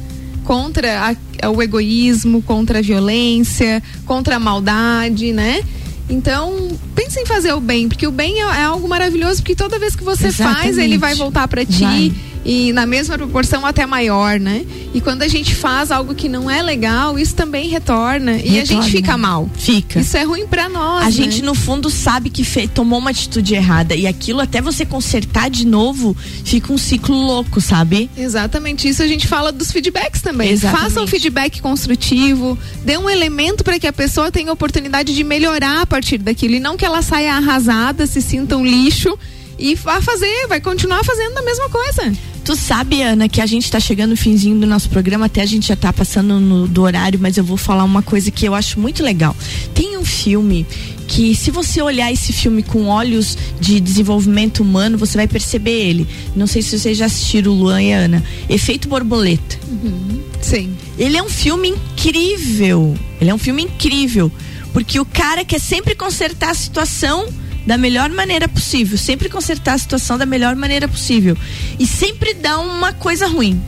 contra 0.44 1.14
a- 1.42 1.48
o 1.48 1.62
egoísmo, 1.62 2.42
contra 2.42 2.80
a 2.80 2.82
violência, 2.82 3.80
contra 4.04 4.34
a 4.36 4.40
maldade, 4.40 5.32
né? 5.32 5.62
Então, 6.08 6.68
pense 6.94 7.18
em 7.18 7.26
fazer 7.26 7.52
o 7.52 7.60
bem, 7.60 7.88
porque 7.88 8.06
o 8.06 8.12
bem 8.12 8.40
é, 8.40 8.44
é 8.44 8.62
algo 8.62 8.88
maravilhoso, 8.88 9.42
porque 9.42 9.56
toda 9.56 9.78
vez 9.78 9.96
que 9.96 10.04
você 10.04 10.30
faz, 10.30 10.40
Exatamente. 10.40 10.80
ele 10.80 10.98
vai 10.98 11.14
voltar 11.14 11.48
para 11.48 11.64
ti 11.64 11.82
Vai. 11.82 12.12
E 12.48 12.72
na 12.72 12.86
mesma 12.86 13.18
proporção 13.18 13.66
até 13.66 13.84
maior, 13.84 14.38
né? 14.38 14.64
E 14.94 15.00
quando 15.00 15.22
a 15.22 15.28
gente 15.28 15.52
faz 15.52 15.90
algo 15.90 16.14
que 16.14 16.28
não 16.28 16.48
é 16.48 16.62
legal, 16.62 17.18
isso 17.18 17.34
também 17.34 17.68
retorna, 17.68 18.36
e 18.36 18.36
a 18.36 18.52
Retorna. 18.62 18.64
gente 18.82 18.90
fica 18.92 19.18
mal. 19.18 19.50
Fica. 19.58 19.98
Isso 19.98 20.16
é 20.16 20.22
ruim 20.22 20.46
para 20.46 20.68
nós. 20.68 21.02
A 21.02 21.06
né? 21.06 21.10
gente, 21.10 21.42
no 21.42 21.56
fundo, 21.56 21.90
sabe 21.90 22.30
que 22.30 22.44
fe- 22.44 22.68
tomou 22.68 23.00
uma 23.00 23.10
atitude 23.10 23.52
errada. 23.52 23.96
E 23.96 24.06
aquilo, 24.06 24.40
até 24.40 24.62
você 24.62 24.86
consertar 24.86 25.50
de 25.50 25.66
novo, 25.66 26.16
fica 26.44 26.72
um 26.72 26.78
ciclo 26.78 27.16
louco, 27.16 27.60
sabe? 27.60 28.08
Exatamente, 28.16 28.88
isso 28.88 29.02
a 29.02 29.08
gente 29.08 29.26
fala 29.26 29.50
dos 29.50 29.72
feedbacks 29.72 30.22
também. 30.22 30.50
Exatamente. 30.50 30.84
Faça 30.84 31.02
um 31.02 31.06
feedback 31.08 31.60
construtivo, 31.60 32.56
dê 32.84 32.96
um 32.96 33.10
elemento 33.10 33.64
para 33.64 33.78
que 33.80 33.88
a 33.88 33.92
pessoa 33.92 34.30
tenha 34.30 34.52
oportunidade 34.52 35.12
de 35.14 35.24
melhorar 35.24 35.80
a 35.82 35.86
partir 35.86 36.18
daquilo 36.18 36.54
e 36.54 36.60
não 36.60 36.76
que 36.76 36.84
ela 36.84 37.02
saia 37.02 37.34
arrasada, 37.34 38.06
se 38.06 38.22
sinta 38.22 38.56
um 38.56 38.64
lixo 38.64 39.18
e 39.58 39.74
vai 39.74 40.00
fazer, 40.00 40.46
vai 40.48 40.60
continuar 40.60 41.02
fazendo 41.04 41.36
a 41.38 41.42
mesma 41.42 41.68
coisa. 41.68 42.12
Tu 42.46 42.54
sabe, 42.54 43.02
Ana, 43.02 43.28
que 43.28 43.40
a 43.40 43.46
gente 43.46 43.68
tá 43.68 43.80
chegando 43.80 44.10
no 44.10 44.16
finzinho 44.16 44.60
do 44.60 44.68
nosso 44.68 44.88
programa, 44.88 45.26
até 45.26 45.42
a 45.42 45.46
gente 45.46 45.66
já 45.66 45.74
tá 45.74 45.92
passando 45.92 46.38
no, 46.38 46.68
do 46.68 46.82
horário, 46.82 47.18
mas 47.20 47.36
eu 47.36 47.42
vou 47.42 47.56
falar 47.56 47.82
uma 47.82 48.02
coisa 48.02 48.30
que 48.30 48.46
eu 48.46 48.54
acho 48.54 48.78
muito 48.78 49.02
legal. 49.02 49.34
Tem 49.74 49.98
um 49.98 50.04
filme 50.04 50.64
que 51.08 51.34
se 51.34 51.50
você 51.50 51.82
olhar 51.82 52.12
esse 52.12 52.32
filme 52.32 52.62
com 52.62 52.86
olhos 52.86 53.36
de 53.60 53.80
desenvolvimento 53.80 54.60
humano, 54.60 54.96
você 54.96 55.18
vai 55.18 55.26
perceber 55.26 55.72
ele. 55.72 56.06
Não 56.36 56.46
sei 56.46 56.62
se 56.62 56.78
vocês 56.78 56.96
já 56.96 57.06
assistiram 57.06 57.50
Luan 57.50 57.82
e 57.82 57.90
Ana. 57.90 58.22
Efeito 58.48 58.88
Borboleta. 58.88 59.58
Uhum. 59.68 60.22
Sim. 60.40 60.72
Ele 60.96 61.16
é 61.16 61.22
um 61.24 61.28
filme 61.28 61.70
incrível. 61.70 62.96
Ele 63.20 63.28
é 63.28 63.34
um 63.34 63.38
filme 63.38 63.64
incrível. 63.64 64.30
Porque 64.72 65.00
o 65.00 65.04
cara 65.04 65.44
quer 65.44 65.58
sempre 65.58 65.96
consertar 65.96 66.50
a 66.50 66.54
situação 66.54 67.26
da 67.66 67.76
melhor 67.76 68.08
maneira 68.10 68.46
possível, 68.46 68.96
sempre 68.96 69.28
consertar 69.28 69.74
a 69.74 69.78
situação 69.78 70.16
da 70.16 70.24
melhor 70.24 70.54
maneira 70.54 70.86
possível 70.86 71.36
e 71.78 71.86
sempre 71.86 72.32
dá 72.32 72.58
uma 72.60 72.92
coisa 72.92 73.26
ruim. 73.26 73.60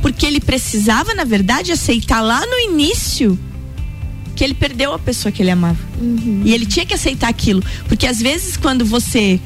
Porque 0.00 0.26
ele 0.26 0.40
precisava, 0.40 1.14
na 1.14 1.22
verdade, 1.22 1.70
aceitar 1.70 2.20
lá 2.20 2.44
no 2.44 2.58
início 2.58 3.38
que 4.34 4.42
ele 4.42 4.54
perdeu 4.54 4.92
a 4.92 4.98
pessoa 4.98 5.30
que 5.30 5.42
ele 5.42 5.50
amava. 5.50 5.78
Uhum. 6.00 6.42
E 6.44 6.52
ele 6.52 6.66
tinha 6.66 6.84
que 6.86 6.94
aceitar 6.94 7.28
aquilo. 7.28 7.62
Porque 7.86 8.06
às 8.06 8.20
vezes, 8.20 8.56
quando 8.56 8.84
você 8.84 9.38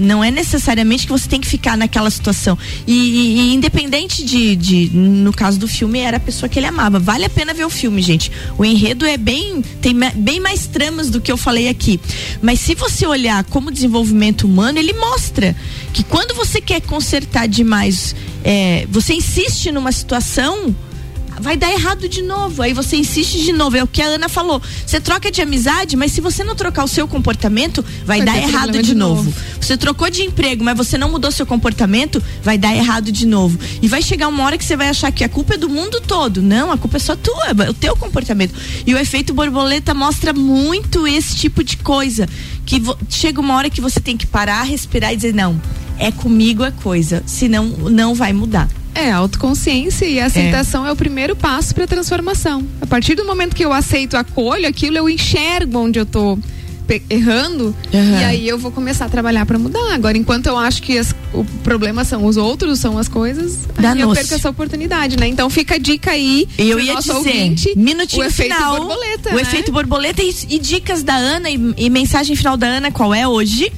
não 0.00 0.22
é 0.24 0.30
necessariamente 0.30 1.06
que 1.06 1.12
você 1.12 1.28
tem 1.28 1.40
que 1.40 1.46
ficar 1.46 1.76
naquela 1.76 2.10
situação. 2.10 2.56
E, 2.86 2.92
e, 2.92 3.40
e, 3.40 3.54
independente 3.54 4.24
de, 4.24 4.56
de, 4.56 4.90
no 4.90 5.32
caso 5.32 5.58
do 5.58 5.68
filme, 5.68 5.98
era 5.98 6.16
a 6.16 6.20
pessoa 6.20 6.48
que 6.48 6.58
ele 6.58 6.66
amava. 6.66 6.98
Vale 6.98 7.24
a 7.24 7.30
pena 7.30 7.52
ver 7.52 7.64
o 7.64 7.70
filme, 7.70 8.00
gente. 8.00 8.30
O 8.56 8.64
enredo 8.64 9.04
é 9.04 9.16
bem, 9.16 9.62
tem 9.80 9.94
bem 10.14 10.40
mais 10.40 10.66
tramas 10.66 11.10
do 11.10 11.20
que 11.20 11.30
eu 11.30 11.36
falei 11.36 11.68
aqui. 11.68 12.00
Mas 12.40 12.60
se 12.60 12.74
você 12.74 13.06
olhar 13.06 13.44
como 13.44 13.70
desenvolvimento 13.70 14.44
humano, 14.44 14.78
ele 14.78 14.92
mostra 14.94 15.54
que 15.92 16.02
quando 16.02 16.34
você 16.34 16.60
quer 16.60 16.80
consertar 16.80 17.46
demais, 17.46 18.14
é, 18.42 18.86
você 18.90 19.14
insiste 19.14 19.70
numa 19.70 19.92
situação 19.92 20.74
vai 21.40 21.56
dar 21.56 21.70
errado 21.72 22.08
de 22.08 22.22
novo. 22.22 22.62
Aí 22.62 22.72
você 22.72 22.96
insiste 22.96 23.42
de 23.42 23.52
novo. 23.52 23.76
É 23.76 23.82
o 23.82 23.86
que 23.86 24.02
a 24.02 24.06
Ana 24.06 24.28
falou. 24.28 24.60
Você 24.86 25.00
troca 25.00 25.30
de 25.30 25.42
amizade, 25.42 25.96
mas 25.96 26.12
se 26.12 26.20
você 26.20 26.44
não 26.44 26.54
trocar 26.54 26.84
o 26.84 26.88
seu 26.88 27.06
comportamento, 27.06 27.84
vai, 28.04 28.18
vai 28.18 28.26
dar 28.26 28.36
errado 28.36 28.72
de, 28.72 28.82
de 28.82 28.94
novo. 28.94 29.24
novo. 29.24 29.36
Você 29.60 29.76
trocou 29.76 30.10
de 30.10 30.22
emprego, 30.22 30.62
mas 30.62 30.76
você 30.76 30.98
não 30.98 31.10
mudou 31.10 31.30
seu 31.30 31.46
comportamento, 31.46 32.22
vai 32.42 32.58
dar 32.58 32.74
errado 32.74 33.10
de 33.10 33.26
novo. 33.26 33.58
E 33.80 33.88
vai 33.88 34.02
chegar 34.02 34.28
uma 34.28 34.44
hora 34.44 34.58
que 34.58 34.64
você 34.64 34.76
vai 34.76 34.88
achar 34.88 35.10
que 35.10 35.24
a 35.24 35.28
culpa 35.28 35.54
é 35.54 35.56
do 35.56 35.68
mundo 35.68 36.00
todo. 36.00 36.42
Não, 36.42 36.70
a 36.70 36.78
culpa 36.78 36.96
é 36.96 37.00
só 37.00 37.16
tua, 37.16 37.46
é 37.64 37.70
o 37.70 37.74
teu 37.74 37.96
comportamento. 37.96 38.54
E 38.86 38.94
o 38.94 38.98
efeito 38.98 39.32
borboleta 39.32 39.94
mostra 39.94 40.32
muito 40.32 41.06
esse 41.06 41.36
tipo 41.36 41.64
de 41.64 41.76
coisa. 41.78 42.28
Que 42.66 42.82
chega 43.08 43.40
uma 43.40 43.54
hora 43.54 43.70
que 43.70 43.80
você 43.80 44.00
tem 44.00 44.16
que 44.16 44.26
parar, 44.26 44.62
respirar 44.62 45.12
e 45.12 45.16
dizer, 45.16 45.34
não, 45.34 45.60
é 45.98 46.10
comigo 46.10 46.62
a 46.62 46.70
coisa. 46.70 47.22
Senão 47.26 47.66
não 47.66 48.14
vai 48.14 48.32
mudar. 48.32 48.68
É, 48.94 49.10
autoconsciência 49.10 50.06
e 50.06 50.20
aceitação 50.20 50.86
é, 50.86 50.88
é 50.88 50.92
o 50.92 50.96
primeiro 50.96 51.34
passo 51.34 51.74
para 51.74 51.84
a 51.84 51.86
transformação. 51.86 52.64
A 52.80 52.86
partir 52.86 53.14
do 53.14 53.24
momento 53.24 53.54
que 53.54 53.64
eu 53.64 53.72
aceito, 53.72 54.16
acolho 54.16 54.68
aquilo, 54.68 54.96
eu 54.96 55.08
enxergo 55.08 55.78
onde 55.78 55.98
eu 55.98 56.06
tô 56.06 56.38
errando 57.08 57.74
uhum. 57.92 58.20
e 58.20 58.24
aí 58.24 58.48
eu 58.48 58.58
vou 58.58 58.70
começar 58.70 59.06
a 59.06 59.08
trabalhar 59.08 59.46
para 59.46 59.58
mudar. 59.58 59.94
Agora, 59.94 60.16
enquanto 60.16 60.46
eu 60.46 60.56
acho 60.56 60.82
que 60.82 60.98
as, 60.98 61.14
o 61.32 61.44
problema 61.62 62.04
são 62.04 62.24
os 62.26 62.36
outros, 62.36 62.78
são 62.78 62.98
as 62.98 63.08
coisas, 63.08 63.60
aí 63.76 64.00
eu 64.00 64.12
perco 64.12 64.34
essa 64.34 64.50
oportunidade, 64.50 65.16
né? 65.16 65.26
Então 65.26 65.48
fica 65.48 65.76
a 65.76 65.78
dica 65.78 66.10
aí. 66.10 66.46
Eu 66.58 66.78
ia 66.78 66.96
dizer, 66.96 67.12
ouvinte, 67.12 67.72
minutinho 67.76 68.22
o 68.22 68.26
efeito 68.26 68.54
final, 68.54 68.76
borboleta. 68.76 69.30
O 69.30 69.36
né? 69.36 69.42
efeito 69.42 69.72
borboleta 69.72 70.22
e, 70.22 70.34
e, 70.50 70.58
dicas 70.58 71.02
da 71.02 71.14
Ana 71.14 71.50
e, 71.50 71.74
e 71.76 71.90
mensagem 71.90 72.36
final 72.36 72.56
da 72.56 72.66
Ana, 72.66 72.90
qual 72.90 73.14
é 73.14 73.26
hoje? 73.26 73.72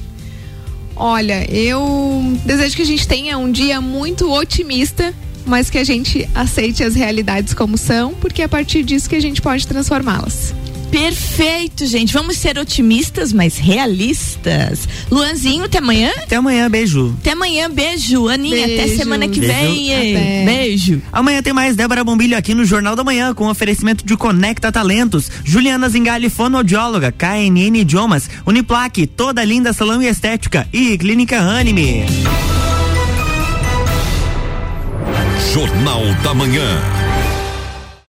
Olha, 0.99 1.45
eu 1.51 2.37
desejo 2.43 2.75
que 2.75 2.81
a 2.81 2.85
gente 2.85 3.07
tenha 3.07 3.37
um 3.37 3.51
dia 3.51 3.79
muito 3.79 4.31
otimista, 4.31 5.13
mas 5.45 5.69
que 5.69 5.77
a 5.77 5.83
gente 5.83 6.27
aceite 6.33 6.83
as 6.83 6.95
realidades 6.95 7.53
como 7.53 7.77
são, 7.77 8.13
porque 8.15 8.41
é 8.41 8.45
a 8.45 8.49
partir 8.49 8.83
disso 8.83 9.07
que 9.07 9.15
a 9.15 9.19
gente 9.19 9.41
pode 9.41 9.67
transformá-las. 9.67 10.53
Perfeito, 10.91 11.85
gente. 11.85 12.13
Vamos 12.13 12.37
ser 12.37 12.57
otimistas, 12.57 13.33
mas 13.33 13.57
realistas. 13.57 14.87
Luanzinho, 15.11 15.65
até 15.65 15.79
amanhã? 15.79 16.11
Até 16.17 16.35
amanhã, 16.37 16.69
beijo. 16.69 17.15
Até 17.19 17.31
amanhã, 17.31 17.69
beijo. 17.69 18.27
Aninha, 18.27 18.67
beijo. 18.67 18.81
até 18.83 18.95
semana 18.95 19.27
que 19.27 19.39
beijo. 19.39 19.53
vem. 19.53 20.45
Beijo. 20.45 21.01
Amanhã 21.11 21.41
tem 21.41 21.53
mais 21.53 21.75
Débora 21.75 22.03
Bombilho 22.03 22.37
aqui 22.37 22.53
no 22.53 22.65
Jornal 22.65 22.95
da 22.95 23.03
Manhã, 23.03 23.33
com 23.33 23.47
oferecimento 23.47 24.05
de 24.05 24.15
Conecta 24.15 24.71
Talentos, 24.71 25.29
Juliana 25.43 25.89
Zingali, 25.89 26.29
fonoaudióloga, 26.29 27.11
KNN 27.11 27.77
Idiomas, 27.79 28.29
Uniplaque, 28.45 29.05
toda 29.07 29.43
linda 29.43 29.73
salão 29.73 30.01
e 30.01 30.07
estética 30.07 30.67
e 30.71 30.97
Clínica 30.97 31.39
Anime. 31.39 32.05
Jornal 35.53 36.03
da 36.23 36.33
Manhã. 36.33 36.96